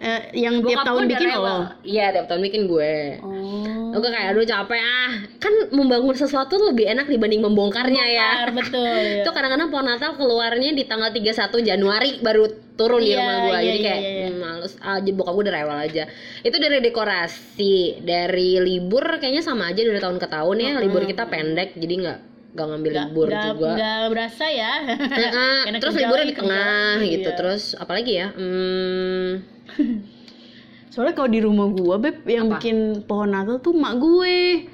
eh, 0.00 0.22
yang 0.36 0.64
tiap 0.64 0.82
Bokap 0.82 0.86
tahun 0.88 0.96
gue 0.96 1.06
udah 1.06 1.20
bikin 1.20 1.28
lo. 1.36 1.58
Iya 1.84 2.06
tiap 2.16 2.26
tahun 2.28 2.42
bikin 2.48 2.62
gue. 2.68 2.94
Oh. 3.24 3.92
Gue 3.96 4.10
kayak 4.10 4.32
aduh 4.34 4.46
capek 4.48 4.80
ah. 4.80 5.10
Kan 5.40 5.54
membangun 5.72 6.16
sesuatu 6.16 6.56
lebih 6.60 6.88
enak 6.88 7.06
dibanding 7.08 7.44
membongkarnya 7.44 8.04
ya. 8.08 8.30
betul. 8.52 9.04
Itu 9.24 9.30
kadang-kadang 9.32 9.68
pohon 9.68 9.86
Natal 9.88 10.16
keluarnya 10.16 10.72
di 10.72 10.84
tanggal 10.88 11.12
31 11.12 11.60
Januari 11.64 12.10
baru 12.20 12.48
turun 12.80 13.04
di 13.04 13.12
Iya, 13.12 13.20
rumah 13.20 13.36
gue. 13.36 13.52
iya, 13.52 13.60
Jadi 13.60 13.76
iya, 13.76 13.84
kayak 13.84 14.00
iya, 14.00 14.10
iya. 14.10 14.26
"Hmm, 14.26 14.38
males 14.40 14.72
aja 14.74 15.10
bokap 15.12 15.32
gue 15.32 15.44
udah 15.44 15.54
rewel 15.54 15.78
aja. 15.78 16.02
Itu 16.40 16.56
dari 16.56 16.78
dekorasi, 16.80 17.74
dari 18.00 18.50
libur 18.58 19.04
kayaknya 19.20 19.42
sama 19.42 19.68
aja 19.68 19.80
dari 19.80 20.00
tahun 20.00 20.16
ke 20.16 20.26
tahun 20.26 20.56
ya. 20.56 20.72
Libur 20.78 21.04
kita 21.04 21.24
pendek 21.26 21.76
jadi 21.76 21.94
nggak 22.00 22.18
nggak 22.50 22.66
ngambil 22.66 22.92
libur 22.96 23.26
nggak, 23.28 23.44
juga. 23.46 23.68
nggak 23.70 24.02
berasa 24.08 24.44
ya. 24.50 24.72
Karena 24.96 25.46
terus 25.84 25.94
liburnya 25.94 26.26
di 26.26 26.34
tengah 26.34 26.94
gitu 27.04 27.28
Iya. 27.28 27.36
terus 27.36 27.62
apalagi 27.74 28.12
ya 28.16 28.26
hmm, 28.32 29.28
Soalnya 30.90 31.14
kalau 31.14 31.30
di 31.30 31.38
rumah 31.38 31.70
gua 31.70 31.96
beb 31.96 32.26
yang 32.26 32.50
Apa? 32.50 32.58
bikin 32.58 32.76
pohon 33.06 33.30
Natal 33.30 33.60
tuh 33.60 33.70
mak 33.70 33.94
gue 33.96 34.66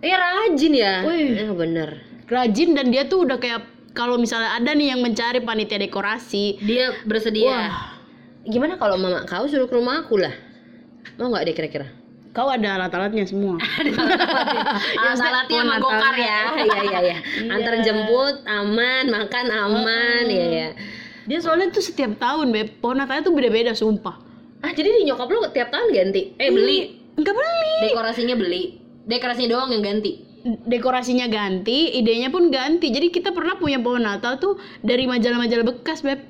eh 0.00 0.16
rajin 0.16 0.72
ya 0.72 1.06
Wih. 1.06 1.38
eh, 1.38 1.52
bener 1.52 2.02
rajin 2.26 2.72
dan 2.72 2.88
dia 2.88 3.04
tuh 3.04 3.22
udah 3.22 3.36
kayak 3.36 3.62
kalau 4.00 4.16
misalnya 4.16 4.56
ada 4.56 4.72
nih 4.72 4.96
yang 4.96 5.04
mencari 5.04 5.44
panitia 5.44 5.76
dekorasi. 5.76 6.56
dia 6.64 6.96
bersedia. 7.04 7.44
Wah, 7.52 7.70
gimana 8.48 8.80
kalau 8.80 8.96
mama 8.96 9.28
kau 9.28 9.44
suruh 9.44 9.68
ke 9.68 9.76
rumah 9.76 10.00
aku 10.00 10.16
lah? 10.16 10.32
Mau 11.20 11.28
nggak 11.28 11.44
deh 11.44 11.54
kira-kira? 11.54 11.86
Kau 12.32 12.48
ada 12.48 12.80
alat-alatnya 12.80 13.28
semua. 13.28 13.60
Salatnya 15.20 15.60
pohon 15.60 15.68
sama 15.68 15.76
gokar 15.84 16.14
ya. 16.16 16.40
Iya 16.64 16.80
iya 16.80 16.98
iya. 17.12 17.18
Antar 17.52 17.74
jemput 17.84 18.40
aman 18.48 19.04
makan 19.12 19.46
aman 19.52 20.24
ya 20.30 20.46
ya 20.48 20.68
Dia 21.28 21.38
soalnya 21.44 21.68
tuh 21.68 21.84
setiap 21.84 22.16
tahun 22.16 22.54
beb 22.54 22.80
pohon 22.80 22.96
Natalnya 22.96 23.28
tuh 23.28 23.34
beda-beda 23.36 23.76
sumpah. 23.76 24.16
ah 24.60 24.72
jadi 24.76 24.92
di 24.92 25.08
nyokap 25.08 25.28
lo 25.28 25.48
tiap 25.52 25.68
tahun 25.68 25.92
ganti? 25.92 26.32
Eh 26.40 26.48
beli. 26.48 26.96
Enggak 27.20 27.36
beli. 27.36 27.74
dekorasinya 27.92 28.36
beli. 28.38 28.62
Dekorasinya 29.04 29.48
doang 29.60 29.70
yang 29.76 29.84
ganti 29.84 30.29
Dekorasinya 30.42 31.26
ganti, 31.26 31.92
idenya 31.92 32.28
pun 32.28 32.48
ganti. 32.48 32.88
Jadi 32.88 33.08
kita 33.08 33.30
pernah 33.30 33.54
punya 33.54 33.76
pohon 33.76 34.00
Natal 34.00 34.36
tuh 34.36 34.56
dari 34.80 35.04
majalah-majalah 35.04 35.66
bekas 35.66 36.00
beb. 36.00 36.20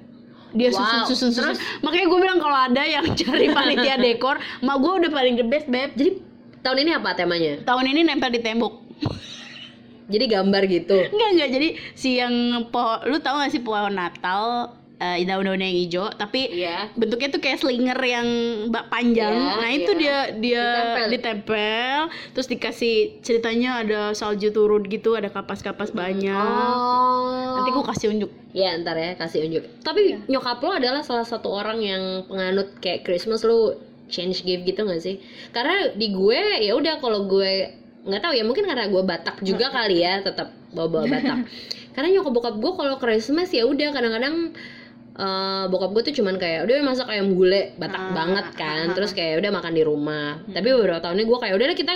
dia 0.51 0.67
Wow. 0.67 0.83
susun 1.07 1.31
susun 1.31 1.31
susun 1.31 1.55
makanya 1.79 2.11
gue 2.11 2.19
bilang 2.19 2.43
kalau 2.43 2.59
ada 2.59 2.83
yang 2.83 3.07
cari 3.23 3.47
panitia 3.49 3.95
dekor 4.03 4.35
mak 4.61 4.83
gue 4.83 4.93
udah 4.99 5.07
paling 5.09 5.39
the 5.39 5.47
best 5.47 5.71
beb 5.71 5.95
Jadi 5.95 6.19
tahun 6.61 6.79
ini 6.83 6.91
apa 6.91 7.15
temanya? 7.15 7.63
tahun 7.63 7.87
ini 7.87 8.01
nempel 8.03 8.35
di 8.35 8.43
tembok 8.43 8.83
Jadi 10.11 10.25
gambar 10.27 10.63
gitu. 10.67 11.07
enggak 11.07 11.29
enggak 11.31 11.49
jadi 11.55 11.69
si 11.95 12.19
yang 12.19 12.35
pohon 12.67 12.99
lu 13.07 13.23
tahu 13.23 13.39
gak 13.39 13.55
sih 13.55 13.63
pohon 13.63 13.95
Natal 13.95 14.75
eh, 15.01 15.25
daun-daun 15.25 15.57
yang 15.57 15.73
hijau 15.73 16.07
tapi 16.13 16.53
Iya. 16.53 16.93
bentuknya 16.93 17.33
tuh 17.33 17.41
kayak 17.41 17.59
slinger 17.59 17.97
yang 17.97 18.29
bak 18.69 18.93
panjang. 18.93 19.33
Iya, 19.33 19.53
nah, 19.57 19.71
itu 19.73 19.91
iya. 19.97 19.99
dia 19.99 20.17
dia 20.37 20.65
Ditempel. 20.69 21.07
ditempel. 21.09 21.99
terus 22.37 22.47
dikasih 22.47 22.95
ceritanya 23.25 23.71
ada 23.81 24.01
salju 24.13 24.53
turun 24.53 24.85
gitu, 24.85 25.17
ada 25.17 25.33
kapas-kapas 25.33 25.91
banyak. 25.91 26.31
Oh. 26.31 27.57
Nanti 27.59 27.71
gua 27.73 27.85
kasih 27.91 28.13
unjuk. 28.13 28.31
Ya 28.53 28.77
ntar 28.77 28.95
ya 28.95 29.17
kasih 29.17 29.49
unjuk. 29.49 29.65
Tapi 29.81 30.21
nyokap 30.29 30.61
lo 30.61 30.77
adalah 30.77 31.01
salah 31.01 31.25
satu 31.25 31.49
orang 31.49 31.81
yang 31.81 32.03
penganut 32.29 32.77
kayak 32.79 33.03
Christmas 33.03 33.41
lo 33.41 33.81
change 34.11 34.43
gift 34.43 34.67
gitu 34.67 34.83
gak 34.83 35.01
sih? 35.01 35.23
Karena 35.55 35.95
di 35.95 36.11
gue 36.11 36.41
ya 36.61 36.75
udah 36.75 36.99
kalau 36.99 37.25
gue 37.25 37.71
nggak 38.01 38.21
tahu 38.21 38.33
ya 38.35 38.43
mungkin 38.43 38.65
karena 38.67 38.91
gue 38.91 39.03
Batak 39.07 39.39
juga 39.41 39.71
kali 39.77 40.03
ya 40.03 40.19
tetap 40.21 40.51
bawa-bawa 40.75 41.07
Batak. 41.09 41.39
karena 41.95 42.09
nyokap 42.19 42.33
bokap 42.35 42.55
gue 42.59 42.73
kalau 42.75 42.97
Christmas 42.99 43.55
ya 43.55 43.67
udah 43.67 43.95
kadang-kadang 43.95 44.51
eh, 45.21 45.65
bokap 45.67 45.91
gue 45.93 46.03
tuh 46.03 46.15
cuman 46.17 46.35
kayak 46.35 46.65
udah 46.65 46.77
masak 46.83 47.07
ayam 47.07 47.33
gulai 47.33 47.77
Batak 47.77 48.01
Ah, 48.01 48.11
banget 48.11 48.47
kan. 48.55 48.85
terus 48.91 49.13
kayak 49.13 49.39
udah 49.39 49.51
makan 49.53 49.73
di 49.73 49.83
rumah. 49.83 50.41
Tapi 50.47 50.69
beberapa 50.71 50.99
tahun 50.99 51.15
ini 51.15 51.25
gue 51.25 51.39
kayak 51.39 51.55
udah 51.55 51.67
deh 51.67 51.79
kita 51.79 51.95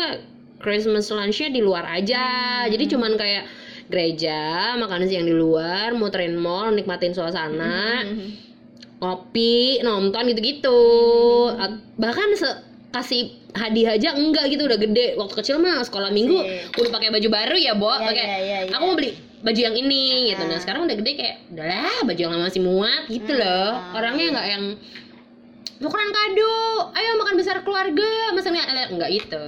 Christmas 0.57 1.09
lunchnya 1.09 1.49
di 1.49 1.61
luar 1.61 1.85
aja. 1.87 2.25
Jadi 2.67 2.85
cuman 2.87 3.15
kayak 3.15 3.45
gereja 3.85 4.41
makan 4.75 5.05
siang 5.05 5.25
di 5.25 5.35
luar 5.35 5.93
muterin 5.93 6.35
mall 6.35 6.71
nikmatin 6.71 7.13
suasana 7.13 8.01
ngopi 8.97 9.81
nonton 9.81 10.25
gitu-gitu. 10.27 10.81
At- 11.55 11.81
bahkan 11.95 12.33
se- 12.35 12.61
kasih 12.91 13.27
hadiah 13.53 13.93
aja 13.93 14.15
enggak 14.15 14.49
gitu 14.49 14.65
udah 14.65 14.79
gede. 14.79 15.07
Waktu 15.15 15.35
kecil 15.35 15.57
mah 15.59 15.83
sekolah 15.83 16.09
minggu 16.11 16.39
udah 16.73 16.91
pakai 16.91 17.11
baju 17.11 17.29
baru 17.29 17.57
ya 17.57 17.73
bo. 17.75 17.91
Iya, 17.91 18.01
pakai 18.01 18.25
iya, 18.25 18.39
iya, 18.39 18.59
iya. 18.65 18.73
aku 18.73 18.85
mau 18.85 18.97
beli 18.97 19.13
baju 19.45 19.61
yang 19.61 19.77
ini 19.77 20.33
gitu 20.33 20.43
nah 20.49 20.59
sekarang 20.59 20.89
udah 20.89 20.97
gede 20.97 21.13
kayak 21.21 21.37
udahlah 21.53 21.97
baju 22.09 22.21
yang 22.21 22.33
lama 22.33 22.45
masih 22.49 22.63
muat 22.65 23.03
gitu 23.13 23.33
loh 23.37 23.73
orangnya 23.93 24.27
nggak 24.33 24.47
yang 24.49 24.65
tukeran 25.77 26.11
kado 26.11 26.57
ayo 26.97 27.11
makan 27.21 27.35
besar 27.37 27.61
keluarga 27.61 28.33
masa 28.33 28.49
nggak 28.49 28.89
enggak 28.97 29.11
itu 29.13 29.45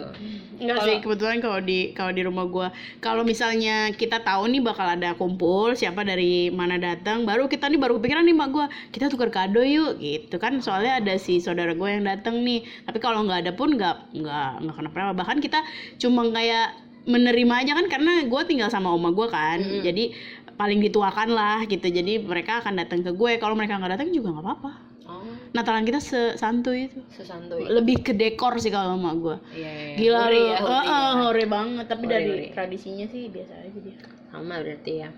Enggak 0.57 0.89
sih, 0.89 0.97
kebetulan 1.05 1.39
kalau 1.45 1.61
di 1.61 1.93
kalau 1.93 2.13
di 2.17 2.23
rumah 2.25 2.49
gua 2.49 2.69
kalau 3.05 3.23
misalnya 3.29 3.93
kita 3.93 4.25
tahu 4.25 4.49
nih 4.49 4.65
bakal 4.65 4.89
ada 4.89 5.13
kumpul, 5.13 5.77
siapa 5.77 6.01
dari 6.01 6.49
mana 6.49 6.81
datang, 6.81 7.29
baru 7.29 7.45
kita 7.45 7.69
nih 7.69 7.77
baru 7.77 8.01
kepikiran 8.01 8.25
nih 8.25 8.37
mak 8.37 8.49
gua, 8.57 8.67
kita 8.89 9.13
tukar 9.13 9.29
kado 9.29 9.61
yuk 9.61 10.01
gitu 10.01 10.41
kan. 10.41 10.57
Soalnya 10.65 11.05
ada 11.05 11.21
si 11.21 11.45
saudara 11.45 11.77
gua 11.77 11.93
yang 11.93 12.09
datang 12.09 12.41
nih. 12.41 12.65
Tapi 12.89 12.99
kalau 13.05 13.29
nggak 13.29 13.45
ada 13.45 13.53
pun 13.53 13.77
nggak 13.77 14.17
nggak 14.17 14.51
nggak 14.65 14.75
kenapa-napa. 14.81 15.13
Bahkan 15.21 15.39
kita 15.45 15.61
cuma 16.01 16.25
kayak 16.33 16.86
menerima 17.07 17.55
aja 17.63 17.73
kan 17.73 17.87
karena 17.87 18.27
gua 18.27 18.43
tinggal 18.43 18.69
sama 18.69 18.91
oma 18.91 19.09
gua 19.11 19.31
kan. 19.31 19.63
Jadi 19.63 20.11
paling 20.53 20.81
dituakan 20.81 21.31
lah 21.31 21.63
gitu. 21.65 21.85
Jadi 21.85 22.19
mereka 22.19 22.59
akan 22.59 22.77
datang 22.77 23.01
ke 23.01 23.13
gue. 23.13 23.37
Kalau 23.37 23.53
mereka 23.53 23.77
nggak 23.77 23.93
datang 23.95 24.09
juga 24.09 24.33
nggak 24.33 24.45
apa-apa. 24.45 24.73
oh 25.07 25.23
Natalan 25.53 25.85
kita 25.85 26.01
sesantuy 26.01 26.89
itu. 26.89 26.99
sesantuy 27.13 27.65
Lebih 27.65 28.01
ke 28.01 28.13
dekor 28.13 28.57
sih 28.57 28.69
kalau 28.69 28.97
sama 28.97 29.13
gua. 29.15 29.37
iya 29.53 29.69
iya. 29.69 29.97
Gila 29.97 30.19
Hore 30.19 30.41
ya, 30.43 30.57
hore 30.59 30.73
Heeh, 30.73 30.85
ya. 31.07 31.21
hore 31.23 31.45
banget, 31.47 31.85
tapi 31.87 32.05
Hore, 32.05 32.13
dari 32.13 32.29
hore. 32.29 32.47
tradisinya 32.53 33.07
sih 33.07 33.23
biasa 33.29 33.53
aja 33.63 33.79
dia. 33.79 33.97
sama 34.27 34.61
berarti 34.61 34.93
ya 35.01 35.09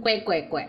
kue 0.00 0.14
kue 0.22 0.38
kue 0.50 0.64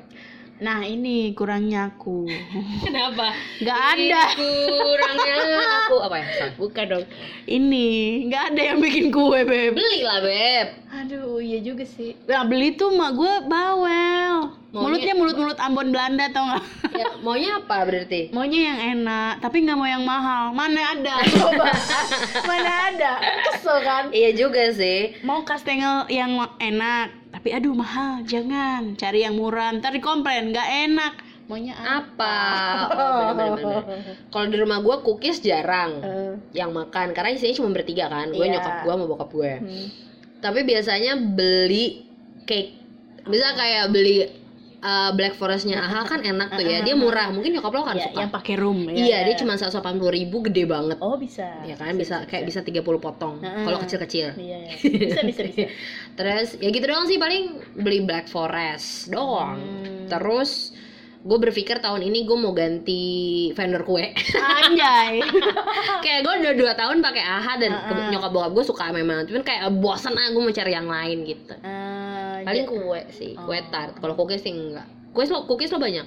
Nah, 0.58 0.82
ini 0.82 1.32
kurangnya 1.32 1.92
aku. 1.92 2.26
kenapa 2.84 3.30
Nggak 3.58 3.80
ada. 3.94 4.24
kurangnya 4.34 5.36
aku 5.84 5.96
apa 6.00 6.16
ya 6.16 6.28
Sorry. 6.34 6.54
Bukan 6.58 6.86
dong. 6.88 7.06
Ini 7.46 7.88
nggak 8.26 8.44
ada 8.50 8.62
yang 8.64 8.80
bikin 8.80 9.08
kue, 9.08 9.42
Beb. 9.42 9.72
beli 9.72 10.02
lah 10.02 10.20
beb 10.20 10.68
Aduh, 10.90 11.38
iya 11.38 11.60
juga 11.60 11.84
sih. 11.84 12.18
Nah, 12.26 12.42
beli 12.44 12.74
tuh 12.74 12.90
mak 12.90 13.14
gue 13.14 13.34
bawel. 13.46 14.50
Maunya- 14.68 14.84
Mulutnya 14.84 15.14
mulut-mulut 15.14 15.58
Ambon 15.58 15.90
Belanda 15.90 16.28
tau 16.28 16.44
nggak? 16.46 16.64
ya, 16.92 17.08
maunya 17.20 17.50
apa 17.56 17.78
berarti 17.84 18.30
Maunya 18.30 18.60
yang 18.68 18.80
enak, 18.98 19.40
tapi 19.40 19.62
nggak 19.62 19.74
mau 19.74 19.86
yang 19.86 20.04
mahal. 20.04 20.52
Mana 20.52 20.92
ada? 20.92 21.16
Coba. 21.34 21.70
Mana 22.44 22.72
ada? 22.88 23.12
Kesel 23.48 23.78
kan? 23.80 24.04
iya 24.12 24.32
juga 24.32 24.70
sih 24.70 25.16
Mau 25.22 25.44
kastengel 25.44 26.08
yang 26.08 26.32
enak, 26.58 27.14
tapi 27.48 27.64
aduh 27.64 27.80
mahal, 27.80 28.28
jangan. 28.28 29.00
Cari 29.00 29.24
yang 29.24 29.40
murah, 29.40 29.72
ntar 29.80 29.96
dikomplain, 29.96 30.52
nggak 30.52 30.68
enak. 30.92 31.14
Maunya 31.48 31.80
apa 31.80 32.36
oh, 32.92 33.32
bener, 33.40 33.56
bener. 33.56 33.84
kalau 34.36 34.52
di 34.52 34.60
rumah 34.60 34.84
gue 34.84 35.00
cookies 35.00 35.40
jarang 35.40 36.04
Eh, 36.04 36.36
yang 36.52 36.76
makan 36.76 37.16
karena 37.16 37.40
isinya 37.40 37.56
cuma 37.56 37.72
bertiga 37.72 38.12
kan 38.12 38.36
gue 38.36 38.44
Iya. 38.44 38.60
nyokap 38.60 38.84
gue 38.84 38.92
sama 38.92 39.06
bokap 39.08 39.30
gue 39.32 39.54
hmm. 39.64 39.88
tapi 40.44 40.68
biasanya 40.68 41.16
beli 41.16 42.04
cake 42.44 42.76
bisa 43.32 43.56
kayak 43.56 43.96
beli 43.96 44.28
uh, 44.88 45.12
black 45.12 45.36
forestnya 45.36 45.78
Aha 45.78 46.08
kan 46.08 46.24
enak 46.24 46.56
tuh 46.56 46.64
ya. 46.64 46.80
Dia 46.80 46.96
murah. 46.96 47.28
Mungkin 47.30 47.52
nyokap 47.52 47.72
lo 47.72 47.84
kan 47.84 47.96
Ya, 47.96 48.08
suka. 48.08 48.18
yang 48.18 48.32
pakai 48.32 48.56
room 48.56 48.88
ya. 48.88 48.96
iya 48.96 49.18
dia 49.22 49.36
cuma 49.36 49.54
180 49.54 49.84
ribu 50.08 50.40
gede 50.42 50.64
banget. 50.64 50.98
Oh 51.00 51.20
bisa. 51.20 51.44
ya 51.62 51.76
kan? 51.76 51.92
Bisa 51.94 52.24
kayak 52.24 52.46
bisa. 52.46 52.60
30 52.60 52.80
potong 52.98 53.40
Heeh. 53.40 53.64
kalau 53.64 53.80
kecil-kecil. 53.80 54.28
Iya, 54.34 54.58
iya. 54.62 54.72
bisa 55.04 55.20
bisa 55.24 55.42
bisa. 55.44 55.68
terus 56.16 56.56
ya 56.56 56.70
gitu 56.70 56.86
doang 56.86 57.06
sih. 57.06 57.18
Paling 57.18 57.44
beli 57.76 58.00
black 58.02 58.28
forest 58.28 59.08
doang. 59.08 59.60
Hmm. 59.60 60.08
terus 60.08 60.72
gue 61.20 61.36
berpikir 61.36 61.78
tahun 61.78 62.00
ini 62.02 62.24
gue 62.24 62.38
mau 62.38 62.52
ganti 62.52 63.04
vendor 63.52 63.84
kue. 63.84 64.16
Anjay. 64.38 65.20
kayak 66.04 66.20
gue 66.22 66.34
udah 66.40 66.54
dua 66.56 66.72
tahun 66.74 67.00
pakai 67.00 67.20
AHA 67.20 67.54
dan 67.58 67.72
ke- 67.84 68.08
nyokap 68.10 68.32
bokap 68.32 68.52
gue 68.54 68.64
suka 68.64 68.84
memang 68.90 69.28
cuman 69.28 69.44
kayak 69.44 69.68
bosan 69.76 70.16
ah 70.16 70.28
gue 70.28 70.40
mau 70.40 70.54
cari 70.54 70.72
yang 70.72 70.88
lain 70.88 71.18
gitu. 71.26 71.54
Eh, 71.58 72.17
paling 72.44 72.66
kue 72.66 73.02
sih 73.10 73.32
kue 73.34 73.58
tart 73.68 73.96
kalau 73.96 74.14
cookies 74.14 74.42
sih 74.42 74.52
enggak 74.52 74.86
kue 75.10 75.24
lo 75.26 75.46
cookies 75.46 75.72
lo 75.72 75.80
banyak 75.80 76.06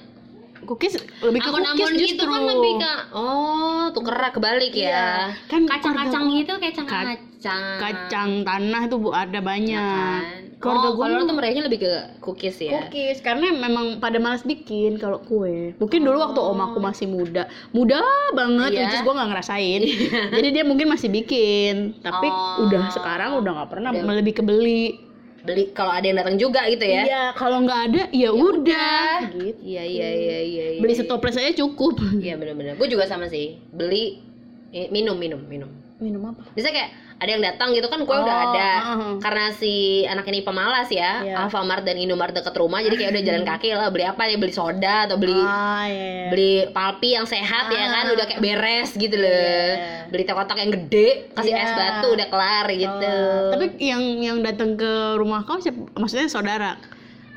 cookies 0.61 0.93
lebih 1.19 1.39
ke 1.41 1.49
Abon 1.49 1.65
cookies 1.65 1.73
Ambon 1.81 1.93
justru. 1.95 2.07
gitu 2.07 2.23
kan 2.23 2.41
lebih 2.45 2.73
ke 2.77 2.93
oh 3.11 3.85
tukeran 3.89 4.29
kebalik 4.29 4.73
ya 4.73 4.85
Iya. 4.85 5.09
Kan 5.47 5.61
kacang-kacang 5.65 6.23
gitu 6.31 6.53
kacang 6.55 6.85
Ka- 6.85 7.01
kacang 7.07 7.63
kacang 7.75 8.29
tanah 8.41 8.81
tuh 8.85 8.97
Bu, 8.99 9.09
ada 9.09 9.41
banyak. 9.41 9.73
kan 9.73 10.21
Keluarga 10.61 10.87
oh 10.87 10.95
kalau 10.95 11.25
tuh 11.25 11.33
meraihnya 11.33 11.65
lebih 11.65 11.81
ke 11.81 11.91
cookies 12.21 12.61
ya 12.61 12.77
Cookies 12.77 13.17
karena 13.19 13.49
memang 13.49 13.97
pada 13.97 14.21
malas 14.21 14.45
bikin 14.45 15.01
kalau 15.01 15.17
kue. 15.19 15.73
Mungkin 15.75 15.99
dulu 15.99 16.21
waktu 16.21 16.37
om 16.37 16.61
aku 16.61 16.77
masih 16.77 17.09
muda, 17.09 17.43
muda 17.71 17.97
banget, 18.31 18.69
Iya. 18.71 18.85
which 18.85 19.01
gue 19.01 19.09
nggak 19.11 19.29
ngerasain. 19.33 19.81
Jadi 20.37 20.47
dia 20.51 20.61
mungkin 20.61 20.85
masih 20.85 21.09
bikin, 21.09 21.97
tapi 21.99 22.29
Oh. 22.29 22.69
udah 22.69 22.93
sekarang 22.93 23.33
udah 23.35 23.51
nggak 23.57 23.69
pernah 23.73 23.89
Udah. 23.89 24.13
lebih 24.13 24.37
kebeli. 24.37 25.09
Beli 25.41 25.63
kalau 25.71 25.89
ada 25.89 26.03
yang 26.03 26.15
datang 26.15 26.35
juga 26.35 26.61
gitu 26.65 26.83
ya 26.83 27.01
Iya, 27.03 27.23
kalau 27.33 27.61
nggak 27.61 27.81
ada 27.87 28.01
ya 28.09 28.29
udah. 28.29 29.25
Gitu. 29.27 29.57
iya 29.63 29.81
iya 29.81 30.09
iya 30.09 30.37
iya 30.39 30.65
iya. 30.71 30.79
Beli 30.79 30.93
setoples 30.93 31.33
aja 31.33 31.49
cukup. 31.55 31.97
iya 32.17 32.35
benar-benar 32.35 32.75
gue 32.75 32.87
juga 32.87 33.03
sama 33.03 33.25
sih 33.25 33.57
beli 33.67 34.21
eh, 34.69 34.87
minum 34.87 35.15
minum 35.15 35.41
minum 35.41 35.69
Minum 35.97 36.21
apa? 36.27 36.41
bisa 36.51 36.69
kayak 36.69 36.89
ada 37.21 37.29
yang 37.29 37.43
datang 37.43 37.69
gitu 37.71 37.85
kan 37.85 38.01
kue 38.01 38.11
udah 38.11 38.33
Oh, 38.33 38.45
ada 38.49 38.69
uh-huh. 38.81 39.13
karena 39.21 39.53
si 39.53 39.73
anak 40.03 40.25
ini 40.25 40.41
pemalas 40.41 40.89
ya 40.89 41.21
Iya. 41.21 41.35
Alfamart 41.39 41.85
dan 41.85 41.95
Indomart 41.95 42.33
deket 42.33 42.51
rumah 42.53 42.81
jadi 42.81 42.97
kayak 42.97 43.11
udah 43.13 43.23
jalan 43.23 43.43
kaki 43.53 43.69
lah 43.71 43.87
beli 43.87 44.03
apa 44.03 44.25
ya 44.25 44.35
beli 44.35 44.51
soda 44.51 45.05
atau 45.05 45.15
beli 45.15 45.37
Ah, 45.37 45.85
iya. 45.85 46.27
beli 46.27 46.51
palpi 46.67 47.13
yang 47.13 47.23
sehat 47.23 47.69
ya 47.69 47.85
kan 47.87 48.09
udah 48.09 48.25
kayak 48.25 48.41
beres 48.41 48.89
gitu 48.93 49.13
loh 49.13 49.29
Iya. 49.29 50.09
beli 50.09 50.23
kotak 50.25 50.57
yang 50.57 50.71
gede 50.71 51.29
kasih 51.31 51.53
Iya. 51.53 51.61
es 51.61 51.71
batu 51.71 52.07
udah 52.09 52.27
kelar 52.27 52.65
gitu 52.67 53.13
Oh, 53.13 53.53
tapi 53.53 53.65
yang 53.77 54.01
yang 54.17 54.37
datang 54.41 54.73
ke 54.73 54.89
rumah 55.15 55.45
kau 55.45 55.61
siapa? 55.61 55.77
Maksudnya 55.93 56.25
saudara? 56.25 56.81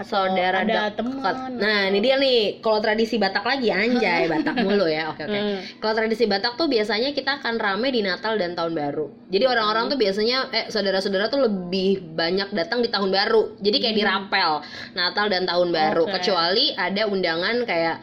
Saudara 0.02 0.66
ada 0.66 0.90
dekat. 0.90 0.98
teman. 0.98 1.54
Nah, 1.54 1.80
ini 1.86 1.98
dia 2.02 2.18
nih. 2.18 2.58
Kalau 2.58 2.82
tradisi 2.82 3.14
Batak 3.14 3.46
lagi 3.46 3.70
anjay, 3.70 4.26
Batak 4.32 4.58
mulu 4.66 4.90
ya. 4.90 5.14
Oke, 5.14 5.22
oke. 5.22 5.38
Hmm. 5.38 5.58
Kalau 5.78 5.94
tradisi 5.94 6.24
Batak 6.26 6.58
tuh 6.58 6.66
biasanya 6.66 7.14
kita 7.14 7.38
akan 7.38 7.62
rame 7.62 7.94
di 7.94 8.02
Natal 8.02 8.34
dan 8.34 8.58
Tahun 8.58 8.74
Baru. 8.74 9.14
Jadi 9.30 9.44
orang-orang 9.46 9.86
tuh 9.92 9.98
biasanya 10.00 10.50
eh 10.50 10.66
saudara-saudara 10.66 11.30
tuh 11.30 11.46
lebih 11.46 12.02
banyak 12.18 12.50
datang 12.50 12.82
di 12.82 12.90
Tahun 12.90 13.10
Baru. 13.12 13.54
Jadi 13.62 13.76
kayak 13.78 13.94
dirapel 13.94 14.66
Natal 14.98 15.26
dan 15.30 15.46
Tahun 15.46 15.68
Baru. 15.70 16.10
Oke. 16.10 16.18
Kecuali 16.18 16.74
ada 16.74 17.06
undangan 17.06 17.62
kayak 17.62 17.96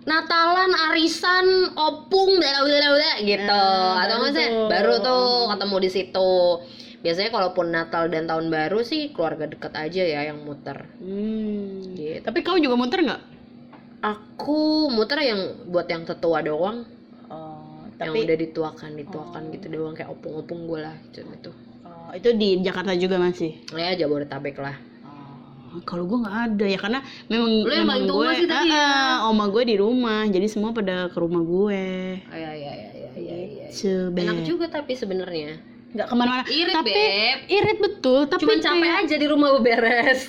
Natalan, 0.00 0.72
arisan, 0.90 1.76
opung, 1.76 2.40
bla 2.40 2.64
bla 2.64 2.88
bla 2.96 3.12
gitu. 3.20 3.44
Nah, 3.44 4.00
Atau 4.00 4.32
sih? 4.32 4.48
Baru 4.48 4.96
tuh 5.04 5.52
ketemu 5.52 5.76
di 5.76 5.90
situ. 5.92 6.32
Biasanya 7.00 7.32
kalaupun 7.32 7.72
Natal 7.72 8.12
dan 8.12 8.28
Tahun 8.28 8.52
Baru 8.52 8.84
sih 8.84 9.08
keluarga 9.10 9.48
deket 9.48 9.72
aja 9.72 10.02
ya 10.04 10.20
yang 10.28 10.44
muter. 10.44 10.84
Hmm. 11.00 11.96
Gitu. 11.96 12.20
Tapi 12.20 12.38
kau 12.44 12.60
juga 12.60 12.76
muter 12.76 13.00
nggak? 13.00 13.22
Aku 14.00 14.88
muter 14.88 15.20
yang 15.20 15.40
buat 15.68 15.88
yang 15.88 16.04
tetua 16.04 16.40
doang, 16.40 16.84
Oh, 17.30 17.84
yang 18.00 18.10
tapi 18.10 18.24
udah 18.24 18.36
dituakan, 18.36 18.90
dituakan 18.96 19.42
gitu 19.52 19.66
doang 19.70 19.92
kayak 19.92 20.08
opung-opung 20.10 20.64
gue 20.66 20.80
lah 20.80 20.96
gitu 21.08 21.20
gitu. 21.28 21.50
oh, 21.84 22.10
itu 22.16 22.28
di 22.34 22.58
Jakarta 22.60 22.96
juga 22.96 23.20
masih. 23.20 23.60
Ya 23.70 23.92
Jabodetabek 23.94 24.56
lah. 24.56 24.76
Kalau 25.86 26.02
gue 26.02 26.18
nggak 26.18 26.38
ada 26.50 26.64
ya 26.66 26.78
karena 26.82 26.98
memang 27.30 27.50
Lu 27.62 27.70
yang 27.70 27.86
paling 27.86 28.08
tua 28.10 28.24
gue, 28.26 28.42
sih 28.42 28.48
tadi 28.50 28.70
Ah, 28.74 29.22
ya. 29.22 29.30
oma 29.30 29.46
gue 29.46 29.62
di 29.62 29.76
rumah, 29.78 30.26
jadi 30.26 30.46
semua 30.50 30.74
pada 30.74 31.06
ke 31.06 31.18
rumah 31.20 31.46
gue. 31.46 31.84
Oh, 32.26 32.36
iya 32.36 32.50
iya 32.58 32.72
iya 32.74 32.90
iya 32.90 33.10
iya. 33.14 33.36
iya. 33.46 33.66
Gitu, 33.70 34.10
Enak 34.10 34.42
juga 34.42 34.66
tapi 34.66 34.98
sebenarnya. 34.98 35.62
Nggak 35.90 36.06
ke 36.06 36.14
mana-mana. 36.14 36.42
Irit, 36.46 36.72
tapi 36.72 36.90
Beb. 36.90 37.38
irit 37.48 37.78
betul. 37.78 38.20
Tapi 38.24 38.40
Cuman 38.40 38.58
capek 38.58 38.80
kayak- 38.80 39.00
aja 39.04 39.16
di 39.16 39.26
rumah 39.26 39.48
beberes. 39.52 40.20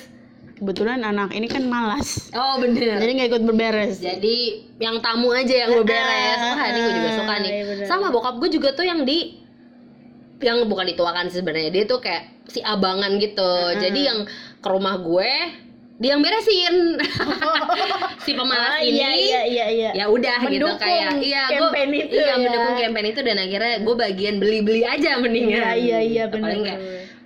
Kebetulan 0.52 1.02
anak 1.02 1.34
ini 1.34 1.46
kan 1.46 1.66
malas, 1.66 2.30
Oh 2.30 2.54
bener. 2.56 2.94
jadi 2.96 3.10
nggak 3.12 3.28
ikut 3.28 3.42
berberes. 3.42 3.98
Jadi 3.98 4.36
yang 4.78 5.02
tamu 5.02 5.30
aja 5.30 5.66
yang 5.66 5.74
beberes. 5.74 6.38
Wah 6.38 6.64
ini 6.64 6.78
gue 6.78 6.92
juga 6.94 7.10
suka 7.16 7.34
nih. 7.36 7.50
Bener. 7.66 7.84
Sama 7.84 8.06
bokap 8.08 8.38
gue 8.38 8.46
juga 8.48 8.70
tuh 8.70 8.86
yang 8.86 9.02
di 9.02 9.42
yang 10.38 10.62
bukan 10.66 10.86
dituakan 10.86 11.26
sih 11.28 11.38
sebenarnya 11.38 11.70
dia 11.72 11.84
tuh 11.84 11.98
kayak 11.98 12.46
si 12.46 12.58
abangan 12.58 13.14
gitu. 13.16 13.50
Jadi 13.74 14.00
yang 14.02 14.18
ke 14.58 14.68
rumah 14.68 14.98
gue 14.98 15.30
dia 15.96 16.10
yang 16.12 16.20
beresin. 16.20 16.98
si 18.24 18.32
pemalas 18.32 18.76
Ah, 18.76 18.80
ini 18.80 18.96
iya 18.96 19.10
iya 19.12 19.40
iya 19.44 19.66
iya. 19.68 19.90
ya 19.94 20.04
udah 20.06 20.38
gitu 20.46 20.66
kayak 20.76 21.18
iya 21.18 21.50
gue 21.50 21.68
itu 21.92 22.14
iya 22.14 22.32
ya. 22.32 22.34
mendukung 22.38 22.76
campaign 22.76 23.06
itu 23.08 23.20
dan 23.20 23.36
akhirnya 23.36 23.74
gue 23.80 23.94
bagian 23.94 24.34
beli-beli 24.38 24.82
aja 24.82 25.18
mendingan. 25.18 25.58
Iya 25.58 25.72
iya 25.74 25.98
iya 26.00 26.22
Gitu. 26.26 26.32
benar. 26.32 26.44
Paling 26.44 26.62
kayak 26.62 26.80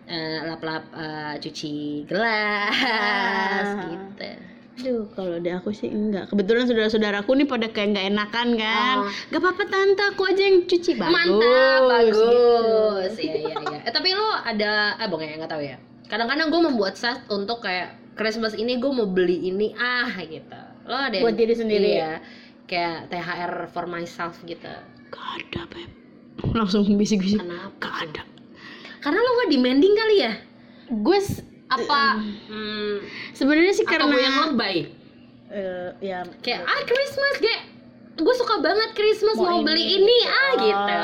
eh, 0.07 0.39
lap-lap 0.45 0.85
eh, 0.93 1.35
cuci 1.39 1.73
gelas 2.07 2.75
Ah. 2.75 3.85
gitu. 3.87 4.29
Aduh, 4.77 5.09
kalau 5.11 5.41
di 5.41 5.49
aku 5.49 5.73
sih 5.73 5.89
enggak. 5.89 6.29
Kebetulan 6.29 6.69
saudara-saudaraku 6.69 7.33
nih 7.35 7.47
pada 7.47 7.67
kayak 7.67 7.97
nggak 7.97 8.07
enakan 8.09 8.49
kan. 8.55 8.97
Oh. 8.99 9.09
Gak 9.27 9.41
apa-apa 9.41 9.65
tante, 9.67 10.05
aku 10.05 10.23
aja 10.23 10.43
yang 10.43 10.59
cuci 10.63 10.93
bagus. 10.95 11.15
Mantap, 11.17 11.81
bagus. 11.89 13.13
Iya 13.17 13.35
iya 13.41 13.55
iya. 13.57 13.79
Eh 13.83 13.93
tapi 13.93 14.13
lo 14.13 14.29
ada 14.37 14.73
eh 14.95 15.09
bong 15.09 15.25
ya 15.25 15.33
nggak 15.35 15.49
tahu 15.49 15.63
ya. 15.65 15.81
Kadang-kadang 16.07 16.53
gue 16.53 16.61
membuat 16.63 16.95
set 16.95 17.25
untuk 17.27 17.59
kayak 17.59 17.97
Christmas 18.17 18.53
ini 18.53 18.77
gue 18.77 18.89
mau 18.89 19.05
beli 19.05 19.47
ini 19.47 19.71
ah 19.73 20.09
gitu. 20.19 20.61
Lo 20.85 20.97
ada 20.97 21.13
yang- 21.13 21.23
Buat 21.23 21.37
diri 21.37 21.55
sendiri. 21.55 21.91
Iya. 21.95 22.13
Kayak 22.65 23.09
THR 23.09 23.53
for 23.71 23.87
myself 23.87 24.41
gitu. 24.43 24.73
Gak 25.07 25.27
ada, 25.39 25.61
Beb. 25.69 25.91
Langsung 26.51 26.83
bisik-bisik. 26.97 27.39
Kenapa? 27.39 27.77
Gak 27.79 27.97
ada. 28.11 28.23
Karena 28.99 29.19
lo 29.19 29.31
nggak 29.37 29.51
demanding 29.53 29.95
kali 29.95 30.17
ya? 30.19 30.33
Gue 30.91 31.19
Apa? 31.67 32.19
Hmm, 32.47 33.03
sebenarnya 33.33 33.73
sih 33.73 33.83
atau 33.83 33.93
karena 33.93 34.07
gue 34.09 34.23
yang 34.23 34.39
lebay? 34.51 34.77
eh, 35.47 35.91
ya 36.01 36.23
Kayak 36.39 36.63
ah 36.63 36.81
Christmas 36.83 37.35
kayak 37.39 37.63
gue 38.17 38.35
suka 38.35 38.55
banget 38.59 38.95
Christmas 38.95 39.35
mau, 39.35 39.51
Mau 39.51 39.63
beli 39.63 39.83
ini, 39.83 39.95
ini 40.01 40.17
gitu. 40.17 40.31
ah 40.31 40.53
gitu. 40.57 41.03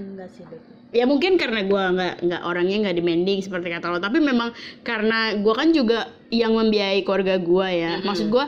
enggak 0.00 0.28
sih 0.30 0.42
Beb. 0.46 0.62
Ya 0.90 1.06
mungkin 1.06 1.38
karena 1.38 1.62
gue 1.62 1.82
nggak 1.96 2.14
nggak 2.26 2.42
orangnya 2.42 2.76
nggak 2.88 2.96
demanding 2.98 3.38
seperti 3.40 3.70
kata 3.70 3.86
lo 3.94 3.98
tapi 4.02 4.18
memang 4.18 4.50
karena 4.82 5.38
gue 5.38 5.54
kan 5.54 5.70
juga 5.70 6.10
yang 6.34 6.58
membiayai 6.58 7.06
keluarga 7.06 7.38
gue 7.38 7.66
ya 7.70 7.92
maksud 8.02 8.26
gue 8.26 8.44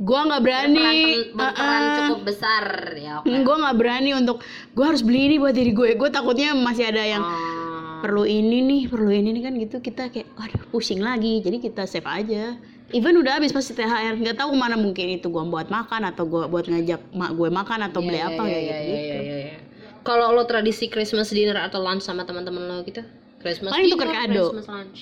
gue 0.00 0.16
nggak 0.16 0.42
berani 0.42 0.80
Berperan, 0.80 1.36
berperan 1.36 1.82
uh-uh. 1.82 1.98
cukup 2.00 2.20
besar 2.24 2.64
ya. 2.96 3.12
Oke. 3.20 3.36
gue 3.36 3.56
nggak 3.60 3.76
berani 3.76 4.10
untuk 4.16 4.40
gue 4.72 4.84
harus 4.86 5.02
beli 5.04 5.28
ini 5.28 5.36
buat 5.36 5.52
diri 5.52 5.76
gue 5.76 5.88
gue 5.92 6.08
takutnya 6.08 6.56
masih 6.56 6.88
ada 6.88 7.04
yang 7.04 7.20
Oh. 7.20 8.00
perlu 8.00 8.24
ini 8.24 8.64
nih 8.64 8.82
perlu 8.88 9.12
ini 9.12 9.28
nih 9.36 9.42
kan 9.44 9.52
gitu 9.60 9.76
kita 9.84 10.08
kayak 10.08 10.24
waduh 10.32 10.64
pusing 10.72 11.04
lagi 11.04 11.44
jadi 11.44 11.60
kita 11.60 11.84
save 11.84 12.08
aja 12.08 12.56
even 12.96 13.12
udah 13.20 13.36
habis 13.36 13.52
pasti 13.52 13.76
THR 13.76 14.16
nggak 14.16 14.40
tahu 14.40 14.56
mana 14.56 14.72
mungkin 14.74 15.20
itu 15.20 15.28
gue 15.28 15.44
buat 15.44 15.68
makan 15.68 16.08
atau 16.08 16.24
gue 16.24 16.48
buat 16.48 16.64
ngajak 16.64 17.12
mak 17.12 17.36
gue 17.36 17.48
makan 17.52 17.92
atau 17.92 18.00
beli 18.00 18.16
Iya, 18.16 18.32
apa 18.32 18.42
iya, 18.48 18.56
kayak 18.56 18.62
iya, 18.64 18.78
gitu, 18.80 18.88
iya, 18.88 19.18
iya, 19.20 19.36
iya. 19.36 19.54
Kalau 20.00 20.32
lo 20.32 20.44
tradisi 20.44 20.86
Christmas 20.86 21.28
dinner 21.28 21.60
atau 21.60 21.78
lunch 21.78 22.02
sama 22.02 22.22
teman-teman 22.22 22.62
lo 22.62 22.76
gitu? 22.82 23.04
Christmas 23.38 23.72
Paling 23.72 23.88
tuker 23.90 24.08
kado. 24.10 24.44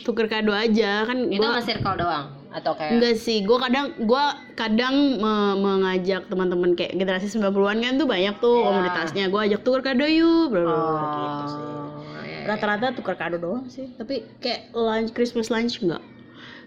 Tuker 0.04 0.26
kado 0.26 0.52
aja 0.52 1.02
kan 1.04 1.26
Itu 1.26 1.36
gue 1.36 1.48
sama 1.48 1.58
circle 1.60 1.96
doang 1.96 2.26
atau 2.48 2.72
kayak 2.72 2.96
enggak 2.96 3.14
sih 3.14 3.42
gue 3.42 3.58
kadang 3.58 3.92
gue 3.98 4.24
kadang 4.54 4.94
me- 5.18 5.58
mengajak 5.58 6.22
teman-teman 6.26 6.72
kayak 6.72 6.96
generasi 6.96 7.28
90-an 7.28 7.52
kan 7.76 7.94
tuh 7.94 8.06
banyak 8.06 8.34
tuh 8.38 8.56
Iya. 8.56 8.64
komunitasnya 8.64 9.24
gue 9.26 9.40
ajak 9.42 9.60
tuker 9.60 9.82
kado 9.82 10.06
yuk 10.06 10.48
bla 10.48 10.60
bla 10.62 10.72
bla, 10.72 10.94
gitu 11.20 11.44
sih 11.44 11.60
Oh, 11.60 11.74
iya, 12.22 12.38
iya. 12.40 12.46
rata-rata 12.46 12.86
tuker 12.94 13.16
kado 13.16 13.36
doang 13.36 13.66
sih 13.66 13.92
tapi 13.92 14.24
kayak 14.38 14.72
lunch 14.72 15.12
Christmas 15.12 15.50
lunch 15.50 15.76
enggak 15.78 16.00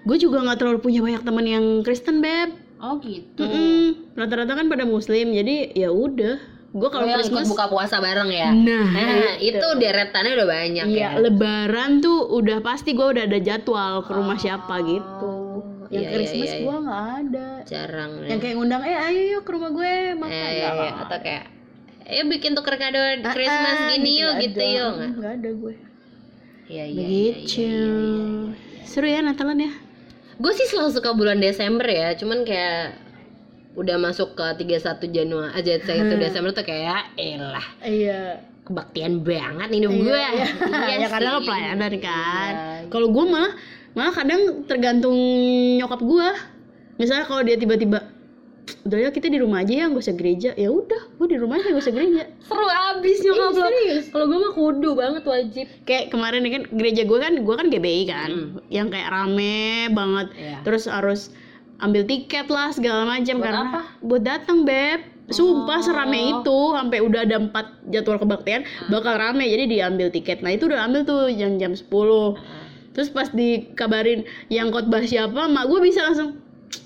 gue 0.03 0.17
juga 0.19 0.37
nggak 0.39 0.59
terlalu 0.59 0.79
punya 0.81 0.99
banyak 0.99 1.23
teman 1.23 1.45
yang 1.45 1.65
Kristen 1.81 2.19
beb 2.19 2.51
Oh 2.77 2.97
gitu. 2.97 3.45
Rata-rata 4.11 4.53
kan 4.53 4.65
pada 4.65 4.83
Muslim 4.83 5.29
jadi 5.31 5.69
ya 5.71 5.89
udah 5.89 6.41
gue 6.71 6.87
Kalau 6.87 7.03
ikut 7.03 7.17
Christmas 7.19 7.45
buka 7.45 7.67
puasa 7.67 7.99
bareng 7.99 8.27
ya. 8.27 8.49
nah, 8.49 8.87
Nah, 8.87 9.35
itu 9.37 9.67
deretannya 9.75 10.31
udah 10.33 10.47
banyak 10.49 10.85
Iya, 10.87 11.09
ya. 11.09 11.19
lebaran 11.19 11.99
tuh 11.99 12.31
udah 12.31 12.59
pasti 12.59 12.91
gue 12.91 13.03
udah 13.03 13.23
ada 13.25 13.37
jadwal 13.37 14.01
ke 14.01 14.11
rumah 14.11 14.35
siapa 14.35 14.79
gitu. 14.81 15.35
Yang 15.87 15.91
Iya, 15.91 15.99
iya, 16.01 16.15
Christmas 16.15 16.47
iya, 16.47 16.55
iya. 16.55 16.63
gue 16.63 16.77
nggak 16.79 17.03
ada. 17.17 17.47
Jarang 17.67 18.11
ya. 18.17 18.27
Yang 18.29 18.39
kayak 18.39 18.55
ngundang, 18.55 18.81
eh 18.81 18.95
ayo 18.97 19.21
yuk 19.29 19.43
ke 19.43 19.51
rumah 19.51 19.69
gue 19.69 19.91
makan. 20.15 20.31
Eh, 20.31 20.51
iya, 20.53 20.69
iya. 20.73 20.91
atau 20.97 21.19
kayak 21.19 21.45
Ayo 22.01 22.23
bikin 22.27 22.51
tuker 22.53 22.75
kado 22.75 22.97
ada. 22.97 23.29
Christmas 23.29 23.75
Ah, 23.77 23.87
gini 23.89 24.11
yuk 24.17 24.31
nggak 24.31 24.43
gitu 24.45 24.59
ada. 24.59 24.71
yuk. 24.73 24.93
Mm, 24.93 25.11
Nggak 25.13 25.33
ada 25.33 25.49
gue. 25.53 25.73
Iya 26.65 26.83
iya. 26.85 27.03
Begitu. 27.03 27.71
Seru 28.81 29.05
ya 29.05 29.19
Natalan 29.19 29.59
ya? 29.59 29.71
Gue 30.35 30.51
sih 30.51 30.65
selalu 30.65 30.89
suka 30.89 31.11
bulan 31.11 31.37
Desember 31.37 31.85
ya, 31.85 32.15
cuman 32.15 32.41
kayak 32.41 32.97
udah 33.73 33.95
masuk 33.97 34.33
ke 34.33 34.45
31 34.67 34.77
Januari 35.09 35.51
aja 35.53 35.73
31 35.77 36.17
Desember 36.17 36.51
tuh 36.51 36.61
kayak 36.61 37.15
elah 37.15 37.63
Iya. 37.79 38.43
kebaktian 38.61 39.21
banget 39.21 39.69
hidup 39.71 39.91
gue. 39.91 40.11
Iya, 40.13 40.47
Iya 40.87 40.95
ya 40.97 41.07
karena 41.07 41.29
lo 41.31 41.41
pelayanan 41.41 41.93
kan. 41.97 42.51
Iya. 42.51 42.87
Kalau 42.87 43.07
gue 43.09 43.25
malah 43.25 43.53
malah 43.91 44.13
kadang 44.13 44.41
tergantung 44.65 45.17
nyokap 45.75 45.99
gue. 45.99 46.27
Misalnya 46.97 47.25
kalau 47.25 47.41
dia 47.41 47.55
tiba-tiba 47.55 48.11
udah 48.81 48.97
ya 48.99 49.09
kita 49.09 49.27
di 49.27 49.35
rumah 49.35 49.61
aja 49.61 49.73
ya 49.73 49.85
nggak 49.85 49.99
usah 49.99 50.15
gereja 50.15 50.53
ya 50.53 50.69
udah 50.69 51.01
gue 51.11 51.27
di 51.27 51.35
rumah 51.35 51.57
aja 51.57 51.67
nggak 51.67 51.81
usah 51.81 51.91
gereja 51.91 52.23
Seru 52.39 52.67
abis 52.69 53.17
nyokap 53.19 53.51
lo. 53.51 53.67
Kalau 54.07 54.25
gue 54.27 54.39
mah 54.39 54.53
kudu 54.53 54.89
banget 54.93 55.23
wajib. 55.25 55.65
kayak 55.83 56.05
kemarin 56.07 56.39
nih 56.41 56.51
kan 56.53 56.63
gereja 56.71 57.01
gue 57.03 57.17
kan 57.17 57.33
gue 57.35 57.55
kan 57.57 57.67
GBI 57.67 58.03
kan 58.05 58.29
Hmm. 58.29 58.49
yang 58.69 58.87
kayak 58.87 59.09
rame 59.09 59.57
banget 59.89 60.27
Iya. 60.33 60.57
terus 60.61 60.85
harus 60.85 61.33
ambil 61.81 62.05
tiket 62.05 62.47
lah 62.47 62.69
segala 62.69 63.03
macam 63.03 63.35
Buat 63.37 63.45
karena 63.45 63.61
apa? 63.67 63.81
buat 63.99 64.23
datang 64.23 64.63
beb 64.63 65.01
sumpah 65.31 65.79
serame 65.79 66.37
itu 66.37 66.57
sampai 66.75 66.99
udah 66.99 67.23
ada 67.23 67.39
empat 67.39 67.87
jadwal 67.87 68.19
kebaktian 68.19 68.61
bakal 68.87 69.15
rame 69.15 69.47
jadi 69.47 69.65
diambil 69.65 70.11
tiket 70.11 70.43
nah 70.43 70.51
itu 70.51 70.67
udah 70.67 70.85
ambil 70.85 71.01
tuh 71.03 71.31
jam 71.31 71.55
jam 71.55 71.71
10 71.71 71.87
terus 72.91 73.07
pas 73.07 73.31
dikabarin 73.31 74.27
yang 74.51 74.69
khotbah 74.69 75.01
siapa 75.01 75.47
mak 75.47 75.65
gue 75.65 75.79
bisa 75.81 76.03
langsung 76.03 76.37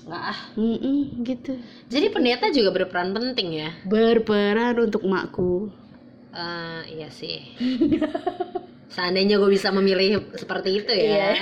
Nggak 0.06 0.22
ah. 0.22 0.38
"Mm-mm," 0.54 1.22
gitu 1.22 1.58
Jadi 1.90 2.06
pendeta 2.10 2.50
juga 2.50 2.70
berperan 2.70 3.10
penting 3.10 3.66
ya. 3.66 3.70
berperan 3.82 4.78
untuk 4.78 5.02
makku 5.02 5.70
Eh, 6.36 7.00
iya 7.00 7.08
sih. 7.08 7.40
Seandainya 8.94 9.40
gue 9.40 9.48
bisa 9.48 9.72
memilih 9.72 10.20
seperti 10.36 10.84
itu 10.84 10.92
ya. 10.92 11.32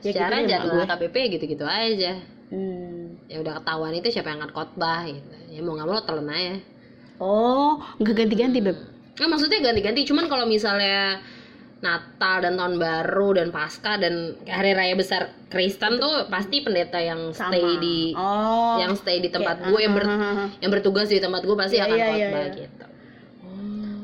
Ya, 0.00 0.12
Secara 0.12 0.44
gitu 0.44 0.46
deh, 0.46 0.50
jadwal. 0.52 0.84
KBP 0.86 1.16
gitu-gitu 1.36 1.64
aja. 1.64 2.20
Hmm. 2.50 3.16
Ya 3.30 3.38
udah 3.40 3.62
ketahuan 3.62 3.94
itu 3.94 4.10
siapa 4.10 4.34
yang 4.34 4.42
angkat 4.42 4.52
khotbah 4.54 5.06
gitu. 5.06 5.34
Ya 5.50 5.60
mau 5.62 5.78
nggak 5.78 5.86
mau 5.86 5.94
lo 5.98 6.02
telan 6.02 6.28
aja. 6.30 6.56
oh 7.20 7.76
nggak 8.00 8.16
ganti-ganti 8.16 8.58
beb 8.64 8.78
Nah, 9.20 9.28
maksudnya 9.28 9.60
ganti-ganti. 9.60 10.08
Cuman 10.08 10.32
kalau 10.32 10.48
misalnya 10.48 11.20
Natal 11.80 12.44
dan 12.44 12.56
Tahun 12.60 12.76
Baru 12.76 13.36
dan 13.36 13.48
Pasca 13.52 13.96
dan 13.96 14.36
hari 14.44 14.72
raya 14.76 14.96
besar 14.96 15.32
Kristen 15.48 15.96
tuh 15.96 16.28
pasti 16.28 16.60
pendeta 16.60 17.00
yang 17.00 17.32
stay 17.32 17.80
di 17.80 18.12
oh 18.12 18.76
yang 18.76 18.92
stay 18.96 19.20
di 19.24 19.32
tempat 19.32 19.64
Kayak, 19.64 19.68
gue 19.72 19.80
yang 19.80 19.94
ber, 19.96 20.04
ah, 20.04 20.12
ah, 20.12 20.20
ah, 20.20 20.36
ah. 20.44 20.48
yang 20.60 20.70
bertugas 20.72 21.08
di 21.08 21.20
tempat 21.20 21.40
gue 21.40 21.56
pasti 21.56 21.80
Iya, 21.80 21.88
akan 21.88 21.96
iya, 21.96 22.04
iya, 22.04 22.12
khotbah 22.12 22.44
iya. 22.44 22.58
gitu. 22.60 22.84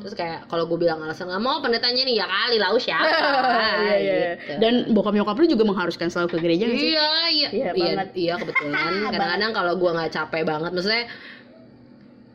Terus 0.07 0.15
kayak 0.15 0.47
kalau 0.47 0.71
gue 0.71 0.79
bilang 0.79 1.03
alasan 1.03 1.27
nggak 1.27 1.43
mau 1.43 1.59
pendetanya 1.59 2.07
nih 2.07 2.23
ya 2.23 2.31
kali 2.31 2.63
lau 2.63 2.79
siapa 2.79 3.11
Iya, 3.83 3.95
iya. 3.99 4.15
gitu. 4.39 4.53
Dan 4.63 4.75
bokap 4.95 5.19
nyokap 5.19 5.35
lu 5.35 5.51
juga 5.51 5.67
mengharuskan 5.67 6.15
selalu 6.15 6.31
ke 6.31 6.39
gereja 6.47 6.63
nggak 6.71 6.79
sih? 6.79 6.91
Iya, 6.95 7.11
iya, 7.27 7.49
Iya, 7.51 7.51
iya, 7.51 7.71
banget. 7.75 8.09
iya 8.15 8.35
kebetulan. 8.39 8.93
Kadang-kadang 9.11 9.51
kalau 9.51 9.73
gue 9.75 9.91
nggak 9.99 10.11
capek 10.15 10.43
banget, 10.47 10.71
maksudnya 10.71 11.05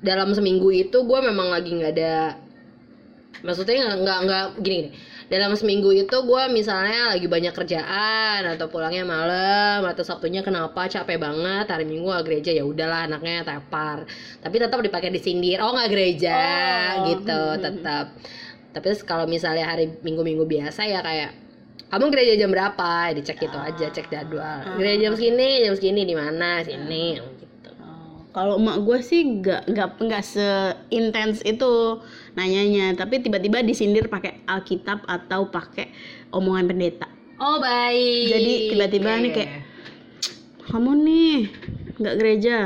dalam 0.04 0.36
seminggu 0.36 0.68
itu 0.76 0.98
gue 1.00 1.20
memang 1.24 1.48
lagi 1.48 1.72
nggak 1.80 1.94
ada, 1.96 2.36
maksudnya 3.40 3.96
nggak 4.04 4.18
nggak 4.28 4.46
gini 4.60 4.76
gini. 4.84 4.90
Dalam 5.32 5.56
seminggu 5.56 5.96
itu 5.96 6.12
gue 6.12 6.44
misalnya 6.52 7.15
lagi 7.15 7.24
banyak 7.24 7.56
kerjaan 7.56 8.44
atau 8.52 8.67
pulangnya 8.67 9.08
malam 9.08 9.80
atau 9.88 10.04
sabtunya 10.04 10.44
kenapa 10.44 10.91
capek 10.91 11.15
banget 11.15 11.72
hari 11.72 11.88
minggu 11.88 12.04
nggak 12.04 12.26
gereja 12.28 12.52
ya 12.52 12.67
udahlah 12.67 13.08
anaknya 13.08 13.48
tepar. 13.48 14.04
Tapi 14.44 14.56
tetap 14.60 14.84
dipakai 14.84 15.08
disindir 15.08 15.63
oh 15.63 15.72
nggak 15.72 15.88
gereja 15.88 16.36
Oh, 17.00 17.15
gitu 17.15 17.32
hmm. 17.32 17.62
tetap. 17.63 18.06
Tapi 18.76 18.88
kalau 19.08 19.24
misalnya 19.24 19.72
hari 19.72 19.96
minggu-minggu 20.04 20.44
biasa 20.44 20.84
ya 20.84 21.00
kayak 21.00 21.32
kamu 21.88 22.12
gereja 22.12 22.34
jam 22.36 22.52
berapa? 22.52 23.15
Dicek 23.15 23.39
gitu 23.39 23.56
aja 23.56 23.88
cek 23.88 24.12
jadwal. 24.12 24.67
Gereja 24.84 25.08
jam 25.08 25.13
segini 25.15 25.63
jam 25.63 25.74
segini 25.80 26.02
di 26.12 26.15
mana? 26.15 26.60
Sini 26.60 27.31
Kalau 28.32 28.56
emak 28.56 28.88
gue 28.88 29.00
sih 29.04 29.44
nggak 29.44 29.67
nggak 29.67 29.89
nggak 30.08 30.24
seintens 30.24 31.44
itu 31.44 32.00
nanyanya, 32.39 32.96
tapi 32.96 33.20
tiba-tiba 33.20 33.60
disindir 33.60 34.08
pakai 34.08 34.39
Alkitab 34.48 35.04
atau 35.04 35.52
pakai 35.52 35.91
omongan 36.32 36.72
pendeta. 36.72 37.08
oh 37.41 37.58
baik 37.60 38.32
Jadi 38.32 38.54
tiba-tiba 38.72 39.10
nih 39.20 39.32
kayak, 39.36 39.52
kamu 40.72 40.91
nih 41.04 41.36
nggak 42.00 42.15
gereja. 42.15 42.58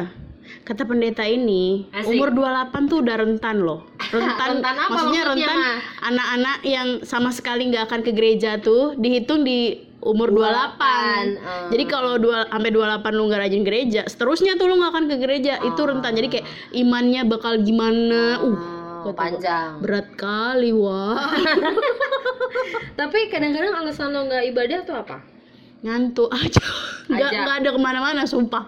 Kata 0.66 0.86
pendeta 0.86 1.26
ini, 1.26 1.90
Asik. 1.94 2.18
umur 2.18 2.30
28 2.34 2.90
tuh 2.90 2.98
udah 3.02 3.16
rentan 3.22 3.58
loh. 3.62 3.86
Rentan, 4.14 4.62
Rentan 4.62 4.76
apa 4.78 4.90
maksudnya 4.94 5.22
maksudnya, 5.26 5.50
rentan 5.50 5.78
anak-anak 6.14 6.58
yang 6.66 6.88
sama 7.02 7.30
sekali 7.34 7.70
nggak 7.70 7.90
akan 7.90 8.02
ke 8.06 8.12
gereja 8.14 8.62
tuh 8.62 8.94
dihitung 8.98 9.42
di 9.42 9.82
umur 10.06 10.30
28. 10.30 10.38
28, 10.38 11.42
eh. 11.42 11.68
Jadi 11.74 11.84
kalau 11.90 12.14
dua 12.22 12.46
sampai 12.48 12.70
28 12.70 13.18
lu 13.18 13.24
nggak 13.26 13.42
rajin 13.42 13.64
gereja, 13.66 14.02
seterusnya 14.06 14.54
tuh 14.56 14.70
lu 14.70 14.78
nggak 14.78 14.92
akan 14.94 15.06
ke 15.10 15.16
gereja. 15.18 15.54
Itu 15.60 15.82
rentan. 15.84 16.14
Jadi 16.14 16.28
kayak 16.30 16.46
imannya 16.72 17.22
bakal 17.26 17.58
gimana? 17.60 18.40
Uh, 18.40 18.56
Oh, 19.06 19.14
panjang. 19.14 19.86
berat 19.86 20.18
kali 20.18 20.74
wah. 20.74 21.30
Tapi 23.00 23.30
kadang-kadang 23.30 23.78
alasan 23.78 24.10
lo 24.10 24.26
nggak 24.26 24.50
ibadah 24.50 24.80
tuh 24.82 24.98
apa? 24.98 25.22
Ngantuk 25.86 26.34
aja. 26.42 26.66
Nggak 27.06 27.30
nggak 27.46 27.56
ada 27.62 27.70
ke 27.70 27.80
mana-mana, 27.80 28.22
sumpah. 28.26 28.66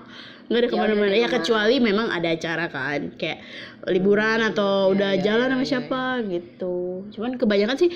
Nggak 0.47 0.59
ada 0.61 0.67
Ya 0.67 0.71
ke 0.71 0.77
mana-mana. 0.77 1.09
udah, 1.11 1.17
Ya 1.19 1.27
di 1.27 1.33
kecuali 1.33 1.75
memang 1.81 2.07
ada 2.13 2.29
acara 2.31 2.65
kan, 2.69 3.01
kayak 3.17 3.41
liburan 3.89 4.39
atau 4.45 4.93
udah 4.95 5.17
ya, 5.19 5.23
jalan 5.33 5.49
ya, 5.49 5.53
sama 5.57 5.63
ya, 5.65 5.67
siapa 5.67 6.01
gitu. 6.29 7.03
Cuman 7.11 7.35
kebanyakan 7.35 7.75
sih 7.75 7.89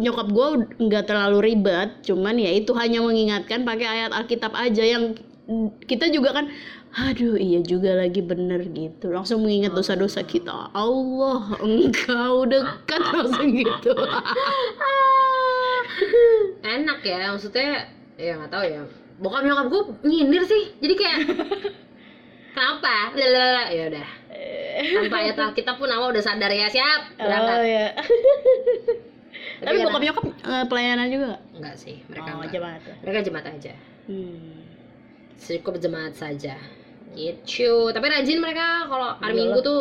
nyokap 0.00 0.26
gue 0.32 0.46
nggak 0.80 1.04
terlalu 1.06 1.38
ribet. 1.52 2.02
Cuman 2.02 2.40
ya 2.40 2.50
itu 2.50 2.72
hanya 2.74 3.04
mengingatkan 3.04 3.62
pakai 3.62 3.86
ayat 3.86 4.10
Alkitab 4.16 4.56
aja 4.56 4.82
yang 4.82 5.12
kita 5.84 6.08
juga 6.08 6.32
kan 6.32 6.48
aduh 6.94 7.34
iya 7.34 7.58
juga 7.58 7.92
lagi 7.98 8.22
bener 8.22 8.64
gitu 8.70 9.10
langsung 9.10 9.42
mengingat 9.42 9.74
dosa-dosa 9.74 10.22
kita 10.22 10.70
Allah 10.72 11.58
engkau 11.58 12.46
dekat 12.46 13.02
langsung 13.12 13.50
gitu 13.52 13.92
Enak 16.64 17.04
ya, 17.04 17.28
maksudnya 17.28 17.92
ya 18.16 18.32
nggak 18.36 18.50
tahu 18.50 18.64
ya. 18.64 18.82
Bokap 19.14 19.42
nyokap 19.42 19.66
gue 19.68 19.82
nyindir 20.02 20.42
sih, 20.42 20.74
jadi 20.78 20.94
kayak 20.94 21.18
kenapa? 22.54 23.14
Lalalala. 23.14 23.64
Ya 23.70 23.84
udah. 23.88 24.08
Tanpa 24.74 25.16
ayat 25.20 25.38
Alkitab 25.38 25.78
pun 25.78 25.86
awal 25.86 26.10
udah 26.10 26.20
sadar 26.20 26.50
ya 26.50 26.66
siap 26.66 27.14
berangkat. 27.14 27.58
ya 27.62 27.86
tapi 29.62 29.76
karena- 29.76 29.86
bokap 29.86 30.02
nyokap 30.02 30.24
eh, 30.26 30.64
pelayanan 30.66 31.06
juga 31.08 31.24
nggak? 31.30 31.42
Enggak 31.54 31.76
sih, 31.76 31.96
mereka 32.04 32.28
oh 32.28 32.36
enggak. 32.36 32.50
jemaat 32.52 32.82
ya? 32.82 32.94
Mereka 33.00 33.18
jemaat 33.22 33.46
aja. 33.48 33.72
hmm. 34.06 34.54
Cukup 35.36 35.74
jemaat 35.78 36.14
saja. 36.14 36.54
Gitu. 37.14 37.70
Tapi 37.94 38.06
rajin 38.08 38.38
mereka 38.40 38.90
kalau 38.90 39.14
hari 39.14 39.30
Iyalah. 39.30 39.38
Minggu 39.38 39.58
tuh 39.62 39.80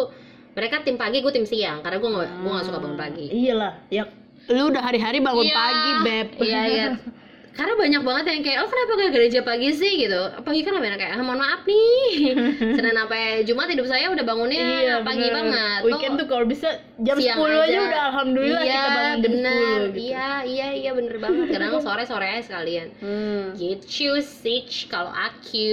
mereka 0.53 0.85
tim 0.85 0.95
pagi, 0.95 1.25
gue 1.25 1.33
tim 1.33 1.49
siang 1.49 1.81
karena 1.81 1.97
gue 1.97 2.09
nggak 2.11 2.29
gue 2.37 2.51
nggak 2.51 2.65
suka 2.67 2.77
bangun 2.77 2.99
pagi. 2.99 3.25
iyalah 3.25 3.73
ya 3.89 4.05
lu 4.45 4.69
udah 4.69 4.83
hari-hari 4.83 5.17
bangun 5.17 5.41
Iya. 5.41 5.55
pagi 5.55 5.91
beb 6.05 6.27
Iya 6.37 6.61
iya. 6.67 6.85
Karena 7.53 7.77
banyak 7.77 8.01
banget 8.01 8.25
yang 8.27 8.41
kayak, 8.41 8.59
oh 8.61 8.69
kenapa 8.69 8.91
gak 8.97 9.11
gereja 9.13 9.39
pagi 9.45 9.69
sih 9.69 10.01
gitu 10.01 10.17
Pagi 10.41 10.65
kan 10.65 10.73
lebih 10.73 10.89
enak 10.89 10.99
kayak, 10.99 11.13
ah, 11.13 11.21
mohon 11.21 11.37
maaf 11.37 11.61
nih 11.63 12.33
Senin 12.75 12.97
sampai 12.97 13.45
Jumat 13.45 13.69
hidup 13.69 13.85
saya 13.85 14.09
udah 14.09 14.25
bangunnya 14.25 14.65
pagi 15.05 15.21
bener. 15.21 15.33
banget 15.37 15.79
weekend 15.85 16.13
tuh 16.17 16.25
kalau 16.25 16.45
bisa 16.49 16.69
jam 16.97 17.13
siang 17.13 17.37
10 17.37 17.53
aja 17.61 17.77
udah 17.85 18.01
alhamdulillah 18.09 18.61
iya, 18.61 18.73
kita 18.73 18.89
bangun 18.89 19.13
jam 19.13 19.31
bener. 19.37 19.53
10 19.53 19.93
gitu. 19.93 20.01
Iya, 20.01 20.29
iya, 20.43 20.67
iya 20.73 20.91
bener 20.91 21.15
banget 21.21 21.45
Kadang 21.53 21.71
sore-sore 21.85 22.25
aja 22.27 22.41
sekalian 22.43 22.87
Hmm. 22.97 23.53
Gitu 23.53 24.17
sih, 24.19 24.65
kalau 24.89 25.13
aku 25.13 25.69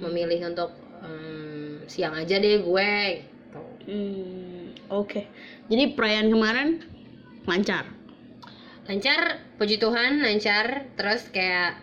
memilih 0.00 0.48
untuk 0.48 0.72
em, 1.02 1.84
siang 1.84 2.16
aja 2.16 2.36
deh 2.36 2.56
gue 2.56 2.92
gitu. 3.20 3.60
Hmm, 3.84 4.72
Oke. 4.88 5.28
Jadi 5.68 5.92
perayaan 5.92 6.28
kemarin 6.30 6.68
lancar. 7.44 7.84
Lancar 8.90 9.20
puji 9.54 9.78
Tuhan 9.78 10.18
lancar 10.18 10.66
terus 10.92 11.30
kayak 11.30 11.78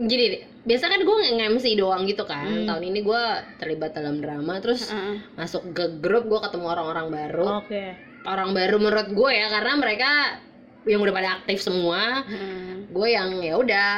gini 0.00 0.24
deh 0.28 0.42
biasa 0.62 0.86
kan 0.86 1.02
gue 1.02 1.16
nge-MC 1.32 1.74
doang 1.74 2.06
gitu 2.06 2.22
kan 2.22 2.46
Hmm. 2.46 2.66
tahun 2.66 2.82
ini 2.84 3.02
gue 3.02 3.22
terlibat 3.58 3.90
dalam 3.92 4.18
drama 4.18 4.62
terus 4.62 4.86
Heeh. 4.86 5.18
masuk 5.34 5.74
ke 5.74 5.98
grup 5.98 6.24
gue 6.24 6.38
ketemu 6.40 6.66
orang-orang 6.68 7.06
baru 7.10 7.46
Oke. 7.60 7.84
orang 8.22 8.54
baru 8.54 8.78
menurut 8.78 9.10
gue 9.10 9.30
ya 9.32 9.50
karena 9.50 9.72
mereka 9.74 10.10
yang 10.84 10.98
udah 11.00 11.10
pada 11.12 11.30
aktif 11.36 11.58
semua 11.58 12.22
Hmm. 12.22 12.86
gue 12.86 13.08
yang 13.08 13.38
ya 13.38 13.54
udah 13.56 13.90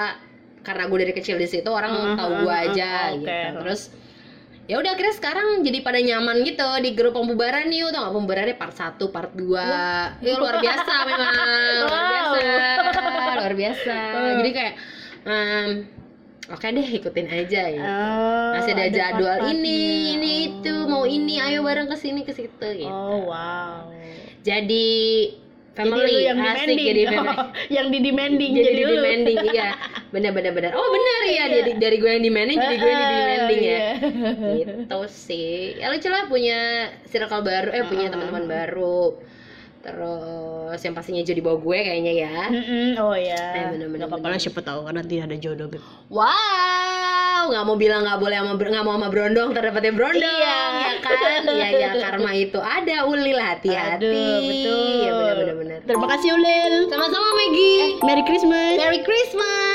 karena 0.61 0.89
gue 0.89 0.99
dari 0.99 1.13
kecil 1.13 1.37
di 1.37 1.45
situ 1.45 1.69
orang 1.69 1.93
Hmm, 1.93 2.17
tahu 2.17 2.31
hmm, 2.31 2.41
gue 2.41 2.55
hmm, 2.55 2.65
aja 2.67 2.91
oke. 3.11 3.21
gitu 3.21 3.49
terus 3.61 3.81
ya 4.65 4.77
udah 4.77 4.91
akhirnya 4.91 5.13
sekarang 5.13 5.61
jadi 5.61 5.79
pada 5.81 5.99
nyaman 5.99 6.41
gitu 6.43 6.65
di 6.81 6.91
grup 6.93 7.15
pembubaran 7.15 7.69
yuk. 7.69 7.91
Tau 7.91 8.01
gak 8.03 8.15
pembubarannya? 8.15 8.57
Part 8.57 8.75
1, 8.75 8.97
part 9.09 9.31
2 9.31 9.45
ya 10.21 10.35
luar 10.37 10.57
biasa 10.59 10.93
memang. 11.05 11.35
Luar 11.85 12.03
Wow. 12.05 12.33
biasa 12.35 13.33
luar 13.35 13.55
biasa. 13.55 13.97
Jadi 14.41 14.51
kayak 14.51 14.75
em, 15.25 15.69
oke 16.47 16.67
deh 16.67 16.89
ikutin 16.91 17.27
aja 17.27 17.63
ya 17.67 17.85
Oh, 17.85 18.51
masih 18.57 18.73
ada 18.73 18.87
jadwal 18.89 19.37
part-partnya. 19.39 19.53
ini 19.53 19.79
ini 20.15 20.31
itu. 20.49 20.75
Mau 20.85 21.05
ini 21.05 21.39
ayo 21.39 21.61
bareng 21.61 21.87
ke 21.87 21.97
sini 21.97 22.21
ke 22.23 22.33
situ 22.33 22.67
gitu. 22.75 22.89
Oh 22.89 23.29
wow. 23.29 23.89
jadi 24.41 24.89
Jadi 25.75 25.91
family 25.91 26.07
lu 26.15 26.21
yang 26.23 26.39
asik 26.39 26.55
demanding. 26.55 26.87
jadi 26.87 27.03
family. 27.11 27.35
Oh, 27.35 27.49
yang 27.77 27.87
di 27.91 27.99
demanding 27.99 28.53
jadi, 28.55 28.63
jadi, 28.63 28.79
di 28.79 28.85
demanding 28.95 29.39
iya. 29.51 29.71
Benar 30.15 30.31
benar 30.31 30.53
benar. 30.55 30.71
Oh 30.79 30.87
benar 30.87 31.21
ya 31.27 31.45
dari 31.51 31.73
dari 31.83 31.97
gue 31.99 32.11
yang 32.15 32.23
demanding 32.23 32.59
jadi 32.63 32.77
gue 32.79 32.91
yang 32.95 33.03
di 33.03 33.17
demanding 33.19 33.61
ya. 33.61 33.75
Iya. 33.75 33.89
gitu 34.63 35.01
sih. 35.11 35.75
Ya 35.83 35.91
lucu 35.91 36.07
lah 36.07 36.31
punya 36.31 36.59
circle 37.11 37.43
baru 37.43 37.75
eh 37.75 37.83
punya 37.91 38.07
teman-teman 38.15 38.47
baru. 38.47 39.19
Terus 39.83 40.79
yang 40.81 40.95
pastinya 40.95 41.27
jadi 41.27 41.43
bawa 41.43 41.59
gue 41.59 41.79
kayaknya 41.83 42.13
ya. 42.23 42.37
Oh 43.03 43.19
ya. 43.19 43.45
Eh, 43.59 43.65
bener-bener, 43.75 44.07
Gak 44.07 44.15
apa-apa 44.15 44.29
lah 44.31 44.39
siapa 44.39 44.63
tahu 44.63 44.87
kan 44.87 44.95
nanti 44.95 45.19
ada 45.19 45.35
jodoh. 45.35 45.67
Beb. 45.67 45.83
wow 46.09 46.84
nggak 47.47 47.65
mau 47.65 47.77
bilang 47.77 48.01
nggak 48.03 48.19
boleh 48.19 48.37
sama 48.37 48.53
nggak 48.55 48.85
mau 48.85 48.95
sama 48.95 49.09
brondong 49.09 49.49
terdapatnya 49.51 49.93
brondong 49.93 50.37
Iya. 50.39 50.59
ya 50.75 50.93
kan 51.01 51.41
iya 51.57 51.67
iya 51.71 51.89
karma 51.95 52.31
itu 52.33 52.59
ada 52.59 52.97
ulil 53.05 53.37
hati-hati 53.37 54.07
Aduh, 54.07 54.41
betul. 54.43 55.01
ya 55.01 55.11
benar 55.13 55.35
benar 55.37 55.55
benar 55.57 55.79
Terima 55.85 56.07
kasih 56.09 56.29
Ulil. 56.33 56.75
sama-sama 56.89 57.29
Maggie 57.35 58.01
Merry 58.01 58.25
Christmas. 58.25 58.73
Merry 58.77 59.01
Christmas 59.05 59.74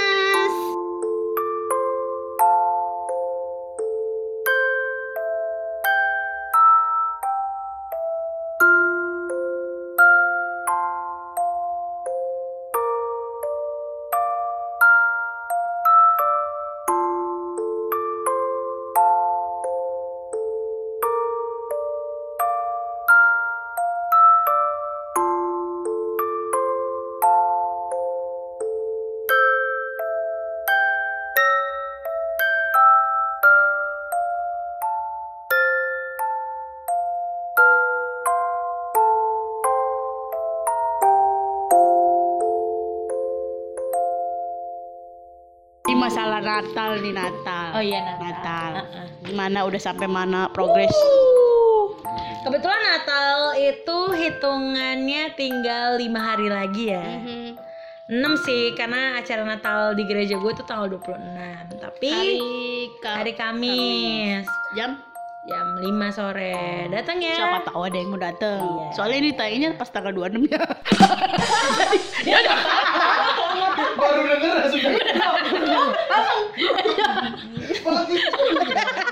Natal 46.59 46.99
nih 46.99 47.15
Natal. 47.15 47.67
Oh 47.71 47.79
iya 47.79 47.99
Natal. 48.03 48.19
Natal. 48.19 48.71
Heeh. 48.75 49.05
Gimana 49.23 49.63
udah 49.63 49.79
sampai 49.79 50.07
mana 50.07 50.51
progres? 50.51 50.91
Kebetulan 52.39 52.81
Natal 52.85 53.55
itu 53.55 53.97
hitungannya 54.11 55.23
tinggal 55.33 55.95
lima 55.95 56.19
hari 56.25 56.47
lagi 56.47 56.83
ya. 56.89 56.99
Mhm. 56.99 57.47
6 58.09 58.25
sih 58.41 58.73
karena 58.73 59.15
acara 59.15 59.45
Natal 59.45 59.93
di 59.93 60.03
gereja 60.03 60.35
gue 60.35 60.51
tuh 60.51 60.65
tanggal 60.65 60.89
26. 60.89 61.77
Tapi 61.77 62.09
Hari 62.09 62.39
Ka- 62.99 63.21
hari 63.21 63.33
Kamis 63.33 64.49
jam 64.73 64.97
jam 65.45 65.65
5 65.77 66.09
sore. 66.09 66.89
Datang 66.89 67.21
ya. 67.21 67.37
siapa 67.37 67.63
tahu 67.63 67.85
ada 67.85 67.95
yang 67.95 68.09
mau 68.09 68.17
dateng. 68.17 68.59
Iya. 68.59 68.85
Soalnya 68.91 69.17
ini 69.19 69.31
tayangnya 69.31 69.69
pas 69.77 69.87
tanggal 69.87 70.11
26 70.11 70.49
ya. 70.49 70.57
Baru 73.99 74.21
denger 74.25 74.65
sudah. 74.67 74.91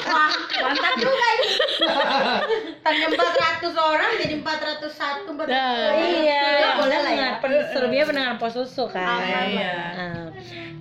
Wah, 0.07 0.31
mantap 0.63 0.93
juga 0.97 1.27
ini. 1.31 1.49
Tanya 2.81 3.05
400 3.07 3.75
orang 3.75 4.12
jadi 4.17 4.36
401, 4.39 5.29
400 5.29 5.45
Nah, 5.47 5.93
Iya, 5.93 6.41
Ya, 6.57 6.69
boleh 6.75 6.97
lah 6.97 7.13
ya. 7.13 7.29
pen- 7.38 7.67
selebihnya 7.69 8.05
pendengar 8.05 8.33
pos 8.38 8.53
susu 8.53 8.89
kan. 8.89 9.21
Iya. 9.21 9.73
Nah, 9.93 10.25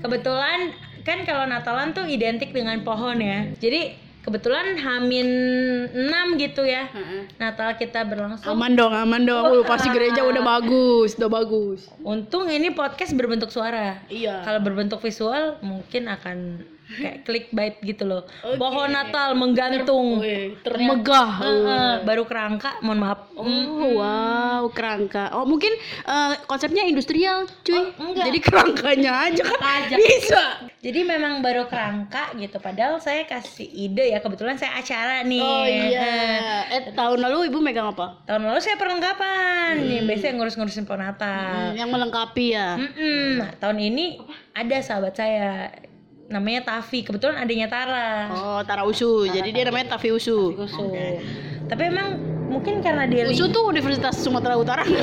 kebetulan 0.00 0.72
kan 1.02 1.22
kalau 1.22 1.44
Natalan 1.44 1.92
tuh 1.92 2.06
identik 2.06 2.50
dengan 2.50 2.80
pohon 2.80 3.18
ya. 3.18 3.46
Jadi 3.56 3.94
kebetulan 4.26 4.74
Hamin 4.74 5.28
6 5.94 6.42
gitu 6.42 6.66
ya. 6.66 6.90
Natal 7.38 7.78
kita 7.78 8.02
berlangsung. 8.02 8.50
Aman 8.50 8.74
dong, 8.74 8.90
aman 8.90 9.22
dong. 9.22 9.46
Uh, 9.46 9.62
pasti 9.62 9.86
gereja 9.94 10.26
udah 10.26 10.42
bagus, 10.42 11.14
udah 11.14 11.30
bagus. 11.30 11.86
Untung 12.02 12.50
ini 12.50 12.74
podcast 12.74 13.14
berbentuk 13.14 13.54
suara. 13.54 14.02
Iya. 14.10 14.42
Kalau 14.42 14.58
berbentuk 14.66 14.98
visual 14.98 15.62
mungkin 15.62 16.10
akan 16.10 16.66
kayak 16.86 17.26
clickbait 17.26 17.74
gitu 17.82 18.06
loh. 18.06 18.22
Pohon 18.56 18.94
Natal 18.94 19.34
menggantung. 19.34 20.22
Megah. 20.62 21.30
Heeh, 21.42 21.92
baru 22.06 22.22
kerangka 22.24 22.78
mohon 22.82 23.02
maaf. 23.02 23.30
Oh 23.34 23.98
wow 23.98 24.62
kerangka. 24.70 25.34
Oh 25.34 25.42
mungkin 25.44 25.74
eh, 26.06 26.34
konsepnya 26.46 26.86
industrial 26.86 27.50
cuy. 27.66 27.90
enggak. 27.98 28.24
Jadi 28.30 28.38
kerangkanya 28.38 29.12
aja 29.30 29.42
kan? 29.42 29.58
Bisa. 29.96 30.42
jadi 30.86 31.02
memang 31.02 31.42
baru 31.42 31.66
kerangka 31.66 32.30
gitu. 32.38 32.62
Padahal 32.62 33.02
saya 33.02 33.26
kasih 33.26 33.66
ide 33.66 34.14
ya. 34.14 34.22
Kebetulan 34.22 34.54
saya 34.54 34.78
acara 34.78 35.26
nih. 35.26 35.42
Oh 35.42 35.66
iya. 35.66 36.14
Eh 36.70 36.82
tahun 36.94 37.18
lalu 37.18 37.50
ibu 37.50 37.58
megang 37.58 37.90
apa? 37.90 38.22
tahun 38.26 38.46
lalu 38.46 38.60
saya 38.62 38.78
perlengkapan. 38.78 39.82
Nih 39.82 40.00
biasanya 40.06 40.32
ngurus-ngurusin 40.38 40.86
pohon 40.86 41.02
Natal. 41.02 41.74
Hmm, 41.74 41.78
yang 41.78 41.90
melengkapi 41.90 42.46
ya. 42.54 42.78
Mm-mm. 42.78 43.42
Nah, 43.42 43.50
tahun 43.58 43.78
ini 43.82 44.22
ada 44.54 44.76
sahabat 44.80 45.14
saya 45.18 45.74
namanya 46.26 46.66
Tavi 46.66 47.06
kebetulan 47.06 47.38
adanya 47.38 47.70
Tara 47.70 48.08
Oh 48.34 48.60
Tara 48.66 48.82
Usu. 48.82 49.26
Jadi 49.30 49.54
dia 49.54 49.64
namanya 49.66 49.94
Tafi 49.96 50.10
Usu. 50.10 50.54
Usu. 50.58 50.90
Tapi 51.66 51.82
emang 51.86 52.18
mungkin 52.50 52.82
karena 52.82 53.06
dia 53.06 53.26
Usu 53.30 53.50
tuh 53.50 53.70
Universitas 53.70 54.18
Sumatera 54.18 54.58
Utara? 54.58 54.82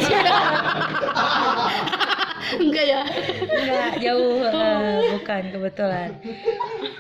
Enggak 2.54 2.86
ya? 2.86 3.02
enggak 3.50 3.98
jauh 3.98 4.46
eh, 4.46 5.18
bukan 5.18 5.44
kebetulan. 5.58 6.10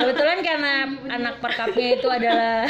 Kebetulan 0.02 0.38
karena 0.42 0.74
anak 1.14 1.36
perkapnya 1.46 1.88
itu 1.94 2.08
adalah 2.10 2.66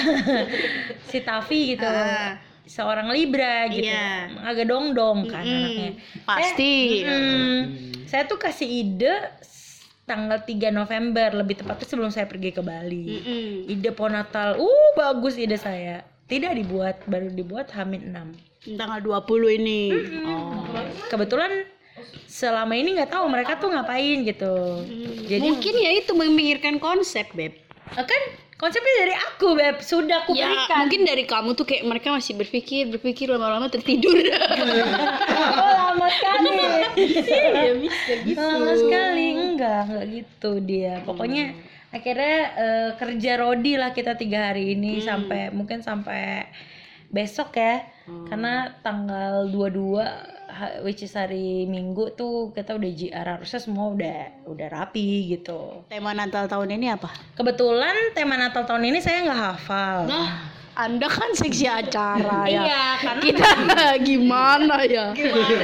si 1.10 1.24
Tavi 1.24 1.78
gitu. 1.78 1.88
Ah. 1.88 2.44
Seorang 2.68 3.08
Libra 3.12 3.72
gitu. 3.72 3.88
Iya. 3.88 4.36
Agak 4.44 4.68
dong-dong 4.68 5.32
kan 5.32 5.48
Mm-mm. 5.48 5.58
anaknya. 5.64 5.90
Pasti. 6.28 6.74
Hmm, 7.08 7.60
saya 8.08 8.24
tuh 8.28 8.40
kasih 8.40 8.68
ide 8.68 9.16
tanggal 10.04 10.40
3 10.44 10.72
November 10.72 11.32
lebih 11.32 11.64
tepatnya 11.64 11.88
sebelum 11.88 12.12
saya 12.12 12.28
pergi 12.28 12.52
ke 12.52 12.62
Bali. 12.62 13.06
Mm-mm. 13.08 13.72
Ide 13.72 13.92
pohon 13.96 14.16
Natal, 14.16 14.60
uh 14.60 14.90
bagus 15.00 15.40
ide 15.40 15.56
saya. 15.56 16.04
Tidak 16.28 16.56
dibuat, 16.56 17.04
baru 17.08 17.30
dibuat 17.32 17.72
Hamin 17.76 18.12
6. 18.12 18.80
Tanggal 18.80 19.00
20 19.04 19.60
ini. 19.60 19.82
Oh. 20.24 20.64
Kebetulan 21.12 21.68
selama 22.26 22.74
ini 22.74 22.98
nggak 22.98 23.12
tahu 23.12 23.26
mereka 23.28 23.60
tuh 23.60 23.70
ngapain 23.70 24.24
gitu. 24.24 24.56
Jadi 25.28 25.44
Mungkin 25.44 25.76
ya 25.78 25.92
itu 26.00 26.12
memikirkan 26.16 26.80
konsep, 26.80 27.28
Beb. 27.36 27.54
eh, 27.94 28.06
kan 28.08 28.22
konsepnya 28.64 28.96
dari 28.98 29.16
aku, 29.20 29.48
Beb. 29.54 29.78
Sudah 29.80 30.24
aku 30.24 30.32
Ya, 30.32 30.48
berikan. 30.48 30.78
mungkin 30.80 31.02
dari 31.04 31.24
kamu 31.24 31.50
tuh 31.52 31.68
kayak 31.68 31.84
mereka 31.84 32.08
masih 32.10 32.34
berpikir, 32.34 32.88
berpikir 32.88 33.28
lama-lama 33.28 33.68
tertidur. 33.68 34.16
Oh, 35.54 35.72
lama 35.92 36.08
sekali. 36.08 36.50
ya 37.52 37.74
bisa 37.76 38.14
gitu. 38.24 38.40
Lama 38.40 38.74
sekali 38.74 39.28
enggak, 39.36 39.82
enggak 39.86 40.06
gitu 40.10 40.52
dia. 40.60 41.04
Pokoknya 41.04 41.52
akhirnya 41.92 42.38
eh, 42.56 42.90
kerja 42.96 43.32
rodi 43.38 43.76
lah 43.76 43.92
kita 43.92 44.16
tiga 44.16 44.50
hari 44.50 44.74
ini 44.74 44.98
sampai 45.00 45.52
mungkin 45.52 45.84
sampai 45.84 46.48
besok 47.14 47.56
ya. 47.56 47.86
Karena 48.28 48.74
tanggal 48.84 49.48
22 49.48 50.02
ha- 50.50 50.78
which 50.84 51.02
is 51.02 51.14
hari 51.14 51.64
Minggu 51.64 52.12
tuh 52.14 52.52
kita 52.52 52.76
udah 52.76 52.92
JR 52.92 53.28
harusnya 53.38 53.62
semua 53.62 53.94
udah 53.94 54.20
udah 54.44 54.68
rapi 54.68 55.32
gitu. 55.32 55.86
Tema 55.88 56.12
Natal 56.12 56.50
tahun 56.50 56.76
ini 56.76 56.92
apa? 56.92 57.08
Kebetulan 57.34 58.12
tema 58.12 58.36
Natal 58.36 58.66
tahun 58.66 58.90
ini 58.90 59.00
saya 59.00 59.24
nggak 59.24 59.40
hafal. 59.40 59.98
Nah, 60.10 60.30
Anda 60.74 61.06
kan 61.06 61.30
seksi 61.38 61.70
acara 61.70 62.50
ya. 62.50 62.62
Iya, 62.66 62.86
karena 62.98 63.22
Kita 63.22 63.50
gimana 64.10 64.82
ya? 64.90 65.14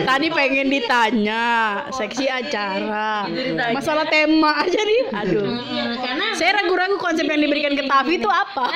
Tadi 0.06 0.28
pengen 0.30 0.70
ditanya 0.70 1.46
seksi 1.90 2.30
acara. 2.30 3.26
Masalah 3.74 4.06
tema 4.06 4.54
aja 4.62 4.78
nih. 4.78 5.02
Aduh. 5.10 5.46
Hmm, 5.50 5.98
karena 5.98 6.26
Saya 6.38 6.62
ragu-ragu 6.62 7.02
konsep 7.02 7.26
yang 7.26 7.42
diberikan 7.42 7.74
ke 7.74 7.90
Tavi 7.90 8.22
itu 8.22 8.30
apa. 8.30 8.70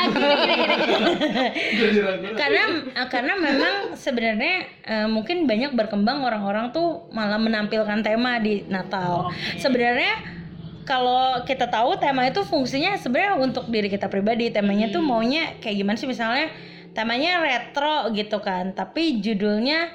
karena 2.33 2.63
eh, 2.97 3.07
karena 3.13 3.33
memang 3.37 3.73
sebenarnya 3.93 4.55
eh, 4.89 5.07
mungkin 5.07 5.45
banyak 5.45 5.77
berkembang 5.77 6.25
orang-orang 6.25 6.73
tuh 6.73 7.05
malah 7.13 7.37
menampilkan 7.37 8.01
tema 8.01 8.41
di 8.41 8.65
Natal. 8.65 9.29
Sebenarnya 9.61 10.42
kalau 10.83 11.43
kita 11.47 11.67
tahu 11.67 11.95
tema 11.99 12.27
itu 12.27 12.43
fungsinya 12.43 12.95
sebenarnya 12.99 13.39
untuk 13.39 13.67
diri 13.71 13.87
kita 13.87 14.07
pribadi. 14.11 14.51
Temanya 14.51 14.91
tuh 14.91 15.03
maunya 15.03 15.55
kayak 15.59 15.75
gimana 15.79 15.97
sih 15.99 16.07
misalnya 16.07 16.51
temanya 16.93 17.41
retro 17.41 18.11
gitu 18.13 18.37
kan, 18.43 18.75
tapi 18.75 19.23
judulnya 19.23 19.91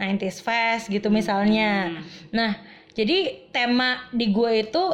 90s 0.00 0.38
Fest 0.40 0.84
gitu 0.88 1.10
misalnya. 1.10 2.00
Nah, 2.30 2.56
jadi 2.94 3.50
tema 3.50 4.08
di 4.14 4.30
gue 4.30 4.64
itu 4.64 4.84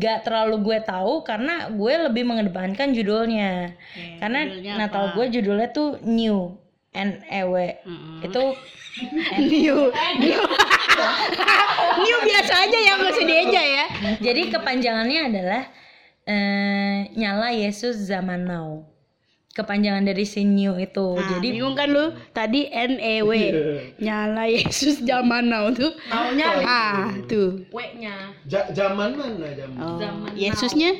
gak 0.00 0.24
terlalu 0.24 0.72
gue 0.72 0.78
tahu 0.80 1.20
karena 1.20 1.68
gue 1.68 1.94
lebih 2.08 2.24
mengedepankan 2.24 2.96
judulnya. 2.96 3.76
karena 4.20 4.48
judulnya 4.48 4.74
Natal 4.80 5.04
gue 5.12 5.26
judulnya 5.28 5.68
tuh 5.68 6.00
New 6.04 6.59
N 6.92 7.22
E 7.22 7.40
W. 7.44 7.54
Itu 8.20 8.44
New, 9.40 9.78
new, 10.20 10.40
new 12.02 12.18
biasa 12.20 12.52
aja 12.60 12.78
ya 12.80 12.92
nggak 12.98 13.12
usah 13.14 13.24
dieja 13.24 13.62
ya. 13.62 13.84
jadi 14.18 14.50
kepanjangannya 14.50 15.20
adalah 15.30 15.62
eh, 16.26 17.06
nyala 17.14 17.54
Yesus 17.54 17.96
zaman 18.02 18.44
now. 18.44 18.82
Kepanjangan 19.50 20.06
dari 20.06 20.22
si 20.22 20.42
New 20.42 20.78
itu. 20.78 21.18
Nah, 21.18 21.26
jadi 21.26 21.48
bingung 21.50 21.74
kan 21.74 21.90
lu? 21.90 22.14
Tadi 22.30 22.66
N 22.66 22.98
E 22.98 23.18
W. 23.22 23.30
Nyala 23.98 24.46
Yesus 24.46 25.02
zaman 25.02 25.46
now 25.46 25.70
tuh. 25.70 25.90
Maunya 26.06 26.46
Ah, 26.62 27.10
tuh. 27.26 27.66
W-nya. 27.70 28.30
Ja- 28.46 28.70
zaman 28.70 29.14
mana 29.14 29.50
zaman? 29.50 29.74
Oh, 29.78 29.98
Yesusnya 30.34 30.98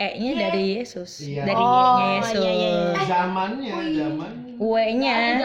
E-nya 0.00 0.32
dari 0.48 0.80
Yesus. 0.80 1.20
Iya. 1.20 1.44
Dari 1.44 1.60
Oh, 1.60 2.18
Yesus. 2.18 2.40
iya, 2.40 2.50
iya, 2.50 2.70
iya. 2.72 3.02
Zamannya, 3.04 3.74
zaman. 3.92 4.32
W-nya 4.60 5.40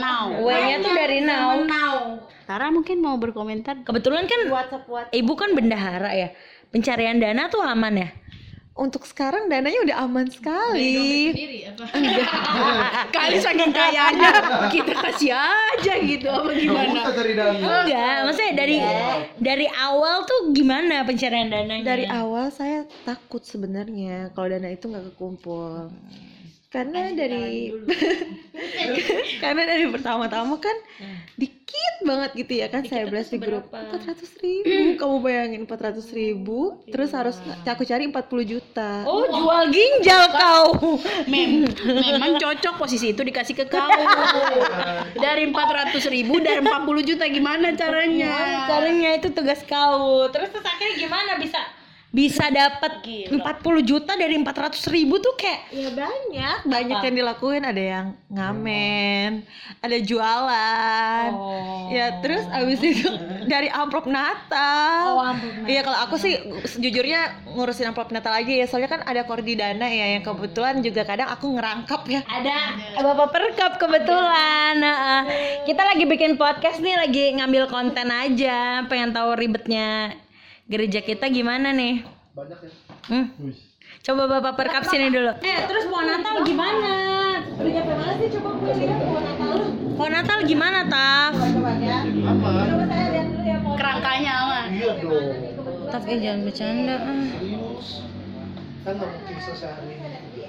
now. 0.00 0.32
W-nya 0.40 0.80
tuh 0.80 0.92
dari 0.96 1.20
now. 1.20 1.60
now. 1.68 2.16
Tara 2.48 2.72
mungkin 2.72 2.96
mau 3.04 3.20
berkomentar. 3.20 3.84
Kebetulan 3.84 4.24
kan 4.24 4.40
WhatsApp 4.48 4.88
WhatsApp. 4.88 5.12
Ibu 5.12 5.32
kan 5.36 5.52
bendahara 5.52 6.16
ya. 6.16 6.32
Pencarian 6.72 7.20
dana 7.20 7.52
tuh 7.52 7.60
aman 7.60 7.92
ya? 7.92 8.08
Untuk 8.74 9.06
sekarang 9.06 9.46
dananya 9.46 9.86
udah 9.86 9.96
aman 10.02 10.26
sekali. 10.32 11.30
Kali 13.14 13.36
saking 13.38 13.70
kayanya 13.70 14.32
kita 14.74 14.94
kasih 14.98 15.30
aja 15.30 15.94
gitu 16.02 16.26
apa 16.26 16.50
gimana? 16.58 17.00
Enggak, 17.54 18.16
maksudnya 18.26 18.52
dari 18.58 18.76
dari 19.38 19.66
awal 19.70 20.26
tuh 20.26 20.50
gimana 20.50 21.06
pencarian 21.06 21.52
dananya? 21.52 21.86
Dari 21.86 22.08
awal 22.10 22.50
saya 22.50 22.82
takut 23.06 23.46
sebenarnya 23.46 24.34
kalau 24.34 24.50
dana 24.50 24.66
itu 24.72 24.90
nggak 24.90 25.14
kekumpul. 25.14 25.92
Karena 26.74 27.14
dari 27.14 27.70
karena 29.42 29.62
dari 29.62 29.86
pertama-tama 29.86 30.58
kan 30.58 30.74
dikit 31.38 31.94
banget 32.02 32.30
gitu 32.34 32.52
ya 32.58 32.66
kan 32.66 32.82
saya 32.82 33.06
belas 33.06 33.30
di 33.30 33.38
grup. 33.38 33.70
empat 33.70 34.02
ratus 34.10 34.30
ribu 34.42 34.98
kamu 34.98 35.16
bayangin 35.22 35.60
empat 35.66 35.80
ratus 35.90 36.10
ribu 36.10 36.78
terus 36.90 37.14
harus 37.14 37.38
aku 37.62 37.86
cari 37.86 38.10
40 38.10 38.50
juta. 38.50 39.06
Oh, 39.06 39.22
jual 39.30 39.70
ginjal 39.70 40.34
kau. 40.34 40.98
Mem, 41.30 41.70
memang 41.86 42.42
cocok 42.42 42.74
posisi 42.74 43.14
itu 43.14 43.22
dikasih 43.22 43.54
ke 43.54 43.66
kau. 43.70 43.86
Dari 45.24 45.46
400 45.46 45.94
ribu 46.10 46.42
dari 46.42 46.58
40 46.58 47.08
juta 47.08 47.24
gimana 47.30 47.70
caranya? 47.78 48.66
Caranya? 48.66 49.14
Itu 49.14 49.30
tugas 49.30 49.62
kau. 49.62 50.26
Terus 50.34 50.50
terus 50.50 50.66
akhirnya 50.66 50.94
gimana? 50.98 51.30
Bisa 51.38 51.60
bisa 52.14 52.46
dapat 52.46 53.02
40 53.02 53.34
juta 53.82 54.14
dari 54.14 54.38
400 54.38 54.78
ribu 54.94 55.18
tuh 55.18 55.34
kayak 55.34 55.60
ya 55.74 55.90
banyak. 55.90 56.58
Banyak 56.62 56.98
yang 57.10 57.14
dilakuin. 57.18 57.66
Ada 57.66 57.82
yang 57.82 58.06
ngamen 58.30 59.42
ada 59.82 59.98
jualan. 59.98 61.28
Ya 61.90 62.22
terus 62.22 62.46
abis 62.54 62.80
itu 62.94 63.10
dari 63.50 63.66
amplop 63.66 64.06
Natal. 64.06 65.34
Iya 65.66 65.82
kalau 65.82 65.98
aku 66.06 66.14
sih 66.16 66.38
sejujurnya 66.64 67.50
ngurusin 67.50 67.90
amplop 67.90 68.14
Natal 68.14 68.30
aja 68.30 68.52
ya. 68.62 68.66
Soalnya 68.70 68.94
kan 68.94 69.02
ada 69.02 69.26
koordinana 69.26 69.90
ya 69.90 70.14
yang 70.14 70.22
kebetulan 70.22 70.80
juga 70.86 71.02
kadang 71.02 71.28
aku 71.34 71.50
ngerangkap 71.58 72.02
ya. 72.06 72.20
Ada. 72.30 72.58
Bapak 73.02 73.34
perkap 73.34 73.76
kebetulan. 73.76 74.78
Nah, 74.80 75.26
kita 75.66 75.82
lagi 75.82 76.06
bikin 76.06 76.38
podcast 76.38 76.78
nih 76.78 76.94
lagi 76.94 77.34
ngambil 77.36 77.66
konten 77.66 78.08
aja. 78.08 78.86
Pengen 78.86 79.10
tahu 79.10 79.34
ribetnya 79.34 80.14
gereja 80.64 81.00
kita 81.00 81.28
gimana 81.28 81.70
nih 81.70 82.04
Banyak 82.34 82.58
ya. 82.58 82.70
hmm? 83.10 83.26
Coba 84.02 84.26
bapak 84.28 84.56
perkap 84.56 84.82
sini 84.84 85.08
dulu 85.08 85.32
eh 85.38 85.58
terus 85.64 85.86
pohon 85.86 86.04
Natal 86.04 86.42
gimana 86.42 86.92
udah 87.46 87.70
nyampe 87.70 87.92
mana 87.94 88.12
sih 88.16 88.28
coba 88.32 88.48
gue 88.56 88.72
lihat 88.76 88.98
pohon 89.00 89.22
Natal 89.22 89.48
lu 89.52 89.66
pohon 89.94 90.12
Natal 90.12 90.38
gimana 90.42 90.78
Taf 90.84 91.34
Apa? 92.24 92.50
Kerangkanya 93.74 94.32
aman. 94.38 94.66
Iya 94.70 94.92
dong. 94.98 95.26
Taf 95.88 96.02
eh 96.04 96.16
jangan 96.16 96.40
bercanda 96.42 96.96
ah. 96.96 97.24
Serius. 97.34 97.88
Kan 98.82 98.94
mungkin 99.00 99.36
sehari. 99.40 99.96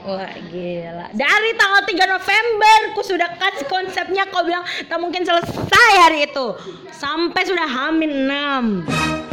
Wah 0.04 0.30
gila 0.46 1.08
Dari 1.10 1.52
tanggal 1.56 1.82
3 1.82 2.14
November 2.14 2.78
Ku 2.94 3.02
sudah 3.02 3.26
kasih 3.34 3.66
konsepnya 3.66 4.28
Kau 4.28 4.46
bilang 4.46 4.62
tak 4.86 5.00
mungkin 5.00 5.26
selesai 5.26 5.92
hari 5.98 6.30
itu 6.30 6.54
Sampai 6.92 7.42
sudah 7.42 7.66
hamin 7.66 8.30
6 8.30 9.25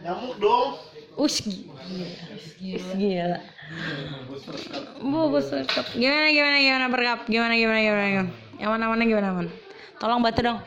Nyamuk 0.00 0.34
dong. 0.38 0.68
Ush 1.16 1.44
gila. 1.44 2.92
Gila. 2.94 3.38
Bubus 5.00 5.46
rekap. 5.50 5.86
Gimana 5.92 6.28
gimana 6.28 6.56
gimana 6.58 6.86
berkap? 6.88 7.18
Gimana 7.26 7.54
gimana 7.54 7.78
gimana 7.78 8.06
gimana? 8.06 8.30
Yang 8.56 8.70
mana 8.70 8.84
mana 8.86 9.02
gimana 9.04 9.28
man? 9.32 9.46
Tolong 9.96 10.20
bantu 10.20 10.40
dong. 10.42 10.58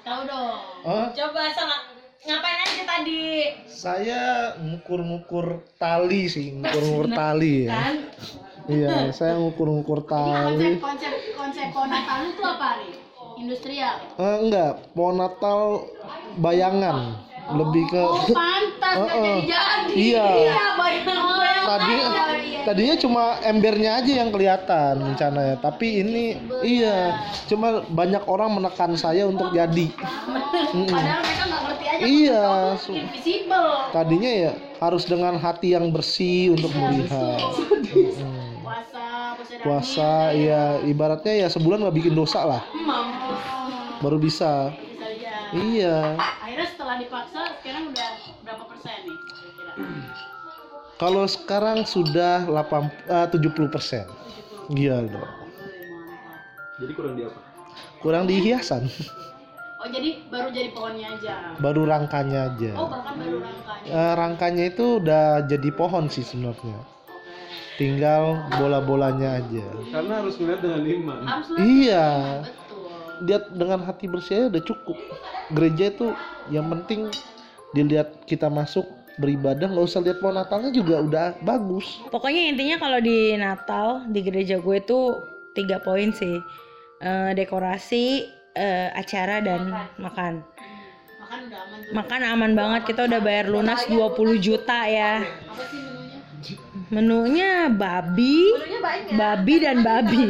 Tahu 0.00 0.20
dong. 0.22 0.58
Oh, 0.82 1.06
Coba 1.12 1.50
sama 1.50 1.74
ngapain 2.22 2.58
aja 2.60 2.82
tadi? 2.84 3.22
saya 3.66 4.22
ngukur-ngukur 4.56 5.46
tali 5.76 6.26
sih, 6.26 6.54
ngukur-ngukur 6.54 7.06
tali 7.12 7.66
ya. 7.66 7.94
Iya, 8.66 9.10
saya 9.12 9.34
ngukur-ngukur 9.36 10.02
Konsep 10.02 10.58
tali. 10.58 10.78
konsep 10.78 11.12
konsep 11.34 11.66
pohon 11.70 11.86
Natal 11.86 12.26
itu 12.26 12.42
apa 12.42 12.68
nih? 12.80 12.94
Industrial. 13.36 13.94
Eh, 14.16 14.36
enggak, 14.48 14.72
pohon 14.96 15.20
Natal 15.20 15.84
bayangan. 16.40 17.20
Lebih 17.46 17.84
ke 17.94 18.02
Oh 18.02 18.18
pantas 18.34 18.94
nggak 18.98 19.06
Heeh. 19.06 19.38
jadi 19.46 19.54
jadi. 19.54 19.92
Iya. 19.94 20.26
bayang 21.38 21.66
tadi 21.66 21.96
tadinya 22.66 22.94
cuma 22.98 23.22
embernya 23.42 24.02
aja 24.02 24.12
yang 24.22 24.30
kelihatan 24.34 24.94
rencananya 24.98 25.56
tapi 25.62 26.02
ini 26.02 26.24
iya 26.62 27.22
cuma 27.46 27.86
banyak 27.86 28.22
orang 28.26 28.58
menekan 28.58 28.98
saya 28.98 29.30
untuk 29.30 29.54
jadi 29.54 29.90
Mm-mm. 30.74 30.90
Padahal 30.90 31.22
mereka 31.22 31.42
nggak 31.46 31.62
ngerti 31.62 31.84
aja. 31.86 32.02
Iya, 32.02 32.44
tadinya 33.94 34.30
ya 34.30 34.52
harus 34.82 35.06
dengan 35.06 35.38
hati 35.38 35.78
yang 35.78 35.94
bersih 35.94 36.58
untuk 36.58 36.74
melihat 36.74 37.38
Hmm. 37.86 38.55
Puasa, 39.60 40.32
ya 40.32 40.80
ibaratnya 40.82 41.44
ya 41.44 41.48
sebulan 41.50 41.82
nggak 41.82 41.96
bikin 41.96 42.14
dosa 42.14 42.44
lah. 42.44 42.62
Baru 44.00 44.16
bisa. 44.16 44.72
Bisa 44.72 45.06
aja. 45.06 45.32
iya. 45.52 45.98
Akhirnya 46.16 46.68
setelah 46.68 46.96
dipaksa 46.96 47.40
sekarang 47.60 47.92
udah 47.92 48.08
berapa 48.42 48.64
persen 48.68 48.96
nih 49.04 49.18
kira-kira? 49.28 49.72
kalau 50.96 51.24
sekarang 51.28 51.84
sudah 51.84 52.48
8 52.48 52.88
eh, 53.12 53.26
70 53.28 53.68
persen. 53.68 54.04
iya 54.72 54.98
dong 55.04 55.28
Jadi 56.76 56.92
kurang 56.96 57.14
di 57.16 57.22
apa? 57.24 57.40
kurang 58.00 58.24
di 58.24 58.36
hiasan. 58.40 58.88
Oh 59.76 59.88
jadi 59.92 60.24
baru 60.32 60.48
jadi 60.50 60.72
pohonnya 60.72 61.06
aja. 61.14 61.34
baru 61.60 61.82
rangkanya 61.84 62.40
aja. 62.50 62.72
Oh 62.74 62.88
bahkan 62.88 63.14
baru 63.16 63.38
rangkanya. 63.44 63.88
Eh, 63.92 64.12
rangkanya 64.16 64.64
itu 64.66 64.86
udah 64.98 65.24
jadi 65.44 65.68
pohon 65.72 66.08
sih 66.08 66.24
sebenarnya 66.24 66.95
tinggal 67.76 68.44
bola-bolanya 68.56 69.40
aja 69.40 69.66
Karena 69.92 70.24
harus 70.24 70.34
melihat 70.40 70.60
dengan 70.64 70.82
iman. 70.84 71.20
Iya 71.60 72.08
Betul. 72.44 72.88
lihat 73.28 73.44
dengan 73.52 73.80
hati 73.84 74.06
bersih 74.08 74.34
aja 74.36 74.46
udah 74.56 74.62
cukup 74.64 74.98
gereja 75.52 75.84
itu 75.92 76.12
yang 76.52 76.66
penting 76.72 77.12
dilihat 77.72 78.24
kita 78.24 78.48
masuk 78.48 78.84
beribadah 79.16 79.72
nggak 79.72 79.86
usah 79.88 80.04
lihat 80.04 80.20
pohon 80.20 80.36
natalnya 80.36 80.68
juga 80.68 81.00
udah 81.00 81.26
bagus 81.40 82.04
Pokoknya 82.12 82.52
intinya 82.52 82.76
kalau 82.76 83.00
di 83.00 83.32
Natal 83.36 84.04
di 84.12 84.20
gereja 84.20 84.60
gue 84.60 84.78
tuh 84.84 85.36
tiga 85.56 85.80
poin 85.80 86.12
sih. 86.12 86.36
Eh, 87.00 87.32
dekorasi, 87.32 88.28
eh, 88.52 88.88
acara 88.92 89.40
dan 89.40 89.68
makan. 89.96 90.44
Makan 91.20 91.38
udah 91.48 91.60
aman 91.64 91.78
tuh. 91.80 91.92
Makan 91.96 92.20
aman 92.24 92.52
banget. 92.52 92.82
Kita 92.92 93.00
udah 93.08 93.20
bayar 93.24 93.46
lunas 93.48 93.84
20 93.88 94.36
juta 94.36 94.84
ya. 94.84 95.24
Apa 96.86 96.94
sih 96.94 96.94
menunya? 96.94 97.66
Menunya 97.66 98.78
babi, 98.78 99.14
babi 99.18 99.54
dan 99.58 99.76
babi. 99.82 100.22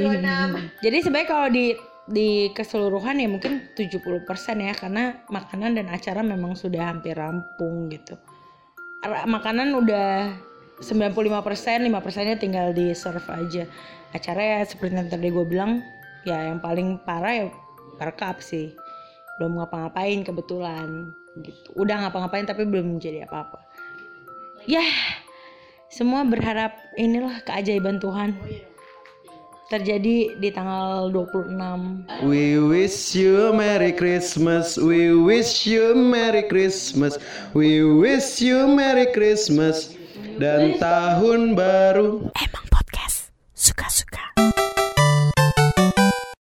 Jadi 0.80 0.96
sebenarnya 1.04 1.28
kalau 1.28 1.48
di 1.52 1.76
di 2.06 2.54
keseluruhan 2.54 3.18
ya 3.18 3.26
mungkin 3.26 3.66
70% 3.74 4.22
ya 4.62 4.72
karena 4.78 5.26
makanan 5.26 5.74
dan 5.74 5.90
acara 5.90 6.22
memang 6.22 6.54
sudah 6.54 6.94
hampir 6.94 7.18
rampung 7.18 7.90
gitu. 7.90 8.14
Makanan 9.06 9.74
udah 9.74 10.34
95%, 10.80 11.88
5%-nya 11.90 12.36
tinggal 12.38 12.70
di 12.70 12.94
serve 12.94 13.26
aja. 13.26 13.66
Acara 14.14 14.40
ya 14.40 14.60
seperti 14.62 14.94
yang 14.94 15.10
tadi 15.10 15.28
gue 15.34 15.46
bilang 15.46 15.82
ya 16.22 16.46
yang 16.46 16.62
paling 16.62 17.02
parah 17.02 17.34
ya 17.34 17.46
perkap 17.98 18.38
sih. 18.38 18.70
Belum 19.36 19.58
ngapa-ngapain 19.58 20.22
kebetulan 20.22 21.10
gitu. 21.42 21.68
Udah 21.74 22.06
ngapa-ngapain 22.06 22.46
tapi 22.46 22.64
belum 22.64 23.02
jadi 23.02 23.26
apa-apa. 23.26 23.60
Ya, 24.66 24.82
semua 25.90 26.26
berharap 26.26 26.74
inilah 26.98 27.42
keajaiban 27.46 28.02
Tuhan 28.02 28.34
terjadi 29.66 30.38
di 30.38 30.48
tanggal 30.54 31.10
26 31.10 32.22
We 32.22 32.58
wish 32.62 33.18
you 33.18 33.50
a 33.50 33.52
Merry 33.54 33.90
Christmas. 33.90 34.78
We 34.78 35.10
wish 35.10 35.66
you 35.66 35.90
a 35.90 35.98
Merry 35.98 36.46
Christmas. 36.46 37.18
We 37.50 37.82
wish 37.82 38.38
you 38.38 38.66
a 38.66 38.70
Merry 38.70 39.10
Christmas. 39.10 39.98
Dan 40.38 40.78
tahun 40.78 41.58
baru. 41.58 42.30
Emang 42.36 42.66